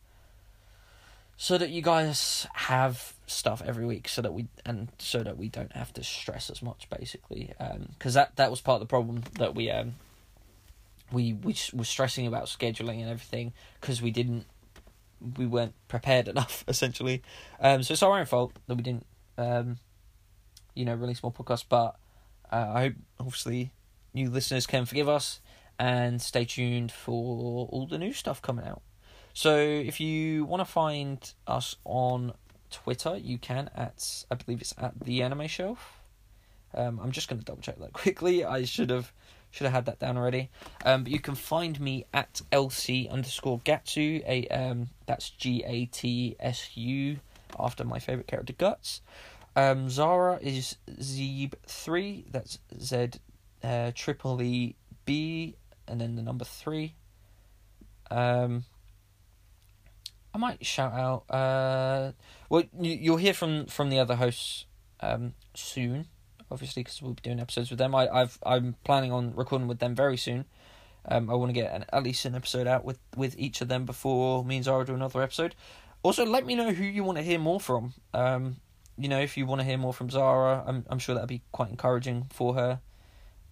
so 1.37 1.57
that 1.57 1.71
you 1.71 1.83
guys 1.83 2.47
have 2.53 3.15
stuff 3.27 3.63
every 3.65 3.87
week 3.87 4.09
so 4.09 4.21
that 4.21 4.33
we 4.35 4.47
and 4.67 4.89
so 4.99 5.23
that 5.23 5.39
we 5.39 5.49
don't 5.49 5.73
have 5.73 5.93
to 5.95 6.05
stress 6.05 6.51
as 6.51 6.63
much 6.63 6.89
basically. 6.91 7.53
Because 7.99 8.17
um, 8.17 8.21
that 8.21 8.37
that 8.37 8.51
was 8.51 8.61
part 8.61 8.77
of 8.77 8.81
the 8.81 8.91
problem 8.91 9.23
that 9.39 9.55
we 9.55 9.71
um 9.71 9.95
we 11.13 11.33
we 11.33 11.55
were 11.73 11.85
stressing 11.85 12.27
about 12.27 12.45
scheduling 12.45 13.01
and 13.01 13.09
everything 13.09 13.53
because 13.81 14.03
we 14.03 14.11
didn't 14.11 14.47
we 15.37 15.47
weren't 15.47 15.75
prepared 15.89 16.29
enough 16.29 16.65
essentially. 16.69 17.23
Um 17.59 17.83
so 17.83 17.93
it's 17.93 18.03
our 18.03 18.19
own 18.19 18.27
fault 18.27 18.53
that 18.67 18.75
we 18.75 18.83
didn't 18.83 19.07
um 19.39 19.79
you 20.75 20.85
know 20.85 20.95
release 20.95 21.23
more 21.23 21.33
podcasts 21.33 21.65
but 21.69 21.97
uh, 22.53 22.73
i 22.75 22.81
hope 22.83 22.95
obviously 23.19 23.73
new 24.15 24.31
listeners 24.31 24.67
can 24.67 24.85
forgive 24.85 25.09
us 25.09 25.41
and 25.81 26.23
stay 26.23 26.45
tuned 26.45 26.93
for 26.93 27.67
all 27.71 27.89
the 27.91 27.99
new 27.99 28.13
stuff 28.13 28.41
coming 28.41 28.65
out 28.65 28.83
so 29.33 29.57
if 29.57 30.01
you 30.01 30.45
want 30.45 30.61
to 30.61 30.65
find 30.65 31.33
us 31.47 31.77
on 31.85 32.33
Twitter, 32.71 33.17
you 33.17 33.39
can 33.39 33.71
at 33.77 34.25
I 34.31 34.35
believe 34.35 34.61
it's 34.61 34.75
at 34.79 34.99
the 35.01 35.23
Anime 35.23 35.47
Shelf. 35.47 36.03
Um, 36.75 37.01
I'm 37.03 37.11
just 37.11 37.29
going 37.29 37.39
to 37.39 37.45
double 37.45 37.63
check 37.63 37.79
that 37.79 37.93
quickly. 37.93 38.45
I 38.45 38.65
should 38.65 38.91
have 38.91 39.13
should 39.51 39.65
have 39.65 39.75
had 39.75 39.87
that 39.87 39.99
down 39.99 40.17
already. 40.17 40.51
Um, 40.85 41.05
but 41.05 41.13
you 41.13 41.19
can 41.19 41.35
find 41.35 41.81
me 41.81 42.05
at 42.15 42.41
lc 42.53 43.11
underscore 43.11 43.61
gatsu. 43.61 44.23
A 44.27 44.47
um, 44.49 44.89
that's 45.07 45.31
G 45.31 45.63
A 45.67 45.87
T 45.87 46.37
S 46.39 46.77
U 46.77 47.19
after 47.59 47.85
my 47.85 47.99
favorite 47.99 48.27
character 48.27 48.53
Guts. 48.53 49.03
Um, 49.57 49.91
Zara 49.91 50.39
is 50.41 50.77
Zeeb 50.89 51.55
three. 51.67 52.25
That's 52.31 52.59
Z 52.81 53.11
uh, 53.65 53.91
triple 53.95 54.41
E 54.43 54.77
B 55.05 55.57
and 55.91 56.01
then 56.01 56.17
the 56.17 56.23
number 56.23 56.45
three. 56.45 56.95
Um, 58.11 58.65
I 60.33 60.39
might 60.39 60.65
shout 60.65 60.93
out. 60.93 61.25
Uh, 61.31 62.13
well, 62.49 62.65
you, 62.81 62.93
you'll 62.93 63.17
hear 63.17 63.35
from 63.35 63.67
from 63.67 63.91
the 63.91 63.99
other 63.99 64.17
hosts 64.17 64.67
um, 65.01 65.35
soon, 65.55 66.07
obviously, 66.51 66.83
because 66.83 67.03
we'll 67.03 67.15
be 67.15 67.23
doing 67.23 67.41
episodes 67.41 67.71
with 67.71 67.79
them. 67.79 67.95
I, 67.95 68.09
I've 68.09 68.39
I'm 68.45 68.77
planning 68.85 69.13
on 69.13 69.35
recording 69.35 69.69
with 69.69 69.79
them 69.81 69.95
very 69.95 70.17
soon. 70.17 70.45
Um, 71.07 71.31
I 71.31 71.35
want 71.35 71.49
to 71.49 71.55
get 71.55 71.73
an, 71.73 71.85
at 71.93 72.03
least 72.03 72.25
an 72.25 72.35
episode 72.35 72.67
out 72.67 72.85
with 72.85 72.99
with 73.17 73.35
each 73.39 73.61
of 73.61 73.69
them 73.69 73.85
before 73.85 74.45
me 74.45 74.57
and 74.57 74.65
Zara 74.65 74.85
do 74.85 74.95
another 74.95 75.23
episode. 75.23 75.55
Also, 76.03 76.25
let 76.25 76.47
me 76.47 76.55
know 76.55 76.73
who 76.73 76.85
you 76.85 77.05
want 77.05 77.19
to 77.19 77.25
hear 77.25 77.39
more 77.39 77.61
from. 77.61 77.95
Um, 78.15 78.57
you 78.97 79.09
know, 79.09 79.21
if 79.21 79.37
you 79.37 79.47
want 79.47 79.61
to 79.61 79.67
hear 79.67 79.79
more 79.79 79.93
from 79.93 80.11
Zara, 80.11 80.63
I'm 80.67 80.85
I'm 80.89 80.99
sure 80.99 81.15
that'd 81.15 81.29
be 81.29 81.43
quite 81.53 81.71
encouraging 81.71 82.27
for 82.31 82.55
her. 82.55 82.81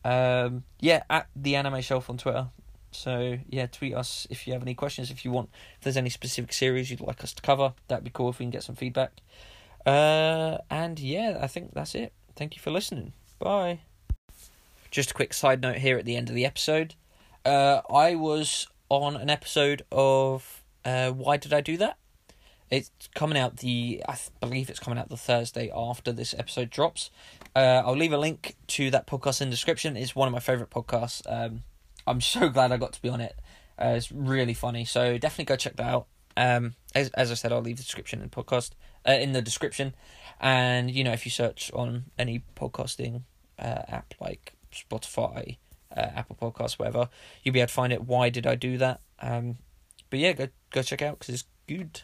Um, 0.09 0.64
yeah, 0.81 1.03
at 1.11 1.29
the 1.37 1.57
Anime 1.57 1.83
Shelf 1.83 2.09
on 2.09 2.16
Twitter. 2.16 2.49
So 2.92 3.38
yeah, 3.49 3.66
tweet 3.66 3.94
us 3.94 4.27
if 4.31 4.47
you 4.47 4.55
have 4.55 4.62
any 4.62 4.75
questions. 4.75 5.11
If 5.11 5.23
you 5.23 5.31
want, 5.31 5.51
if 5.77 5.85
there's 5.85 5.99
any 5.99 6.09
specific 6.09 6.55
series 6.55 6.90
you'd 6.90 7.03
like 7.03 7.23
us 7.23 7.35
to 7.35 7.42
cover, 7.42 7.75
that'd 7.88 8.05
be 8.05 8.11
cool 8.11 8.31
if 8.31 8.38
we 8.38 8.44
can 8.44 8.51
get 8.51 8.62
some 8.62 8.75
feedback. 8.75 9.12
Uh, 9.85 10.59
and 10.71 10.99
yeah, 10.99 11.38
I 11.42 11.47
think 11.47 11.75
that's 11.75 11.94
it. 11.94 12.14
Thank 12.37 12.57
you 12.57 12.62
for 12.62 12.71
listening. 12.71 13.12
Bye. 13.38 13.81
Just 14.90 15.11
a 15.11 15.14
quick 15.14 15.35
side 15.35 15.61
note 15.61 15.77
here 15.77 15.99
at 15.99 16.07
the 16.07 16.16
end 16.16 16.31
of 16.31 16.35
the 16.35 16.47
episode. 16.47 16.94
Uh, 17.44 17.83
I 17.92 18.14
was 18.14 18.66
on 18.88 19.14
an 19.14 19.29
episode 19.29 19.83
of 19.92 20.62
uh, 20.87 21.11
Why 21.11 21.37
Did 21.37 21.53
I 21.53 21.61
Do 21.61 21.77
That? 21.77 21.99
It's 22.70 22.90
coming 23.14 23.38
out 23.38 23.59
the, 23.59 24.02
I 24.09 24.16
believe 24.40 24.68
it's 24.68 24.78
coming 24.78 24.98
out 24.98 25.09
the 25.09 25.16
Thursday 25.16 25.70
after 25.74 26.12
this 26.12 26.35
episode 26.38 26.70
drops. 26.70 27.11
Uh, 27.57 27.83
I'll 27.85 27.96
leave 27.96 28.12
a 28.12 28.18
link 28.18 28.57
to 28.68 28.90
that 28.90 29.07
podcast 29.07 29.40
in 29.40 29.48
the 29.48 29.52
description. 29.52 29.96
It's 29.96 30.14
one 30.14 30.28
of 30.28 30.33
my 30.33 30.40
favourite 30.40 30.70
podcasts. 30.70 31.22
Um, 31.26 31.62
I'm 32.07 32.20
so 32.22 32.48
glad 32.48 32.72
I 32.72 32.76
got 32.76 32.92
to 32.94 33.02
be 33.02 33.09
on 33.09 33.20
it. 33.20 33.37
Uh, 33.81 33.94
it's 33.96 34.11
really 34.11 34.54
funny, 34.54 34.85
so 34.85 35.18
definitely 35.18 35.44
go 35.44 35.57
check 35.57 35.76
that 35.76 35.87
out. 35.87 36.07
Um, 36.37 36.74
as 36.94 37.11
as 37.11 37.31
I 37.31 37.35
said, 37.35 37.52
I'll 37.52 37.61
leave 37.61 37.76
the 37.76 37.83
description 37.83 38.22
in 38.22 38.28
podcast 38.28 38.70
uh, 39.09 39.12
in 39.12 39.33
the 39.33 39.42
description, 39.42 39.94
and 40.40 40.90
you 40.90 41.04
know 41.04 41.12
if 41.12 41.24
you 41.24 41.31
search 41.31 41.70
on 41.72 42.07
any 42.18 42.42
podcasting 42.57 43.22
uh, 43.59 43.83
app 43.88 44.14
like 44.20 44.54
Spotify, 44.72 45.59
uh, 45.96 46.07
Apple 46.14 46.37
Podcasts, 46.40 46.78
whatever, 46.78 47.09
you'll 47.42 47.52
be 47.52 47.61
able 47.61 47.68
to 47.68 47.74
find 47.74 47.92
it. 47.92 48.02
Why 48.02 48.31
did 48.31 48.46
I 48.46 48.54
do 48.54 48.78
that? 48.78 49.00
Um, 49.20 49.59
but 50.11 50.18
yeah, 50.18 50.33
go 50.33 50.48
go 50.70 50.83
check 50.83 51.02
out 51.02 51.18
because 51.18 51.35
it's 51.35 51.44
good. 51.66 52.02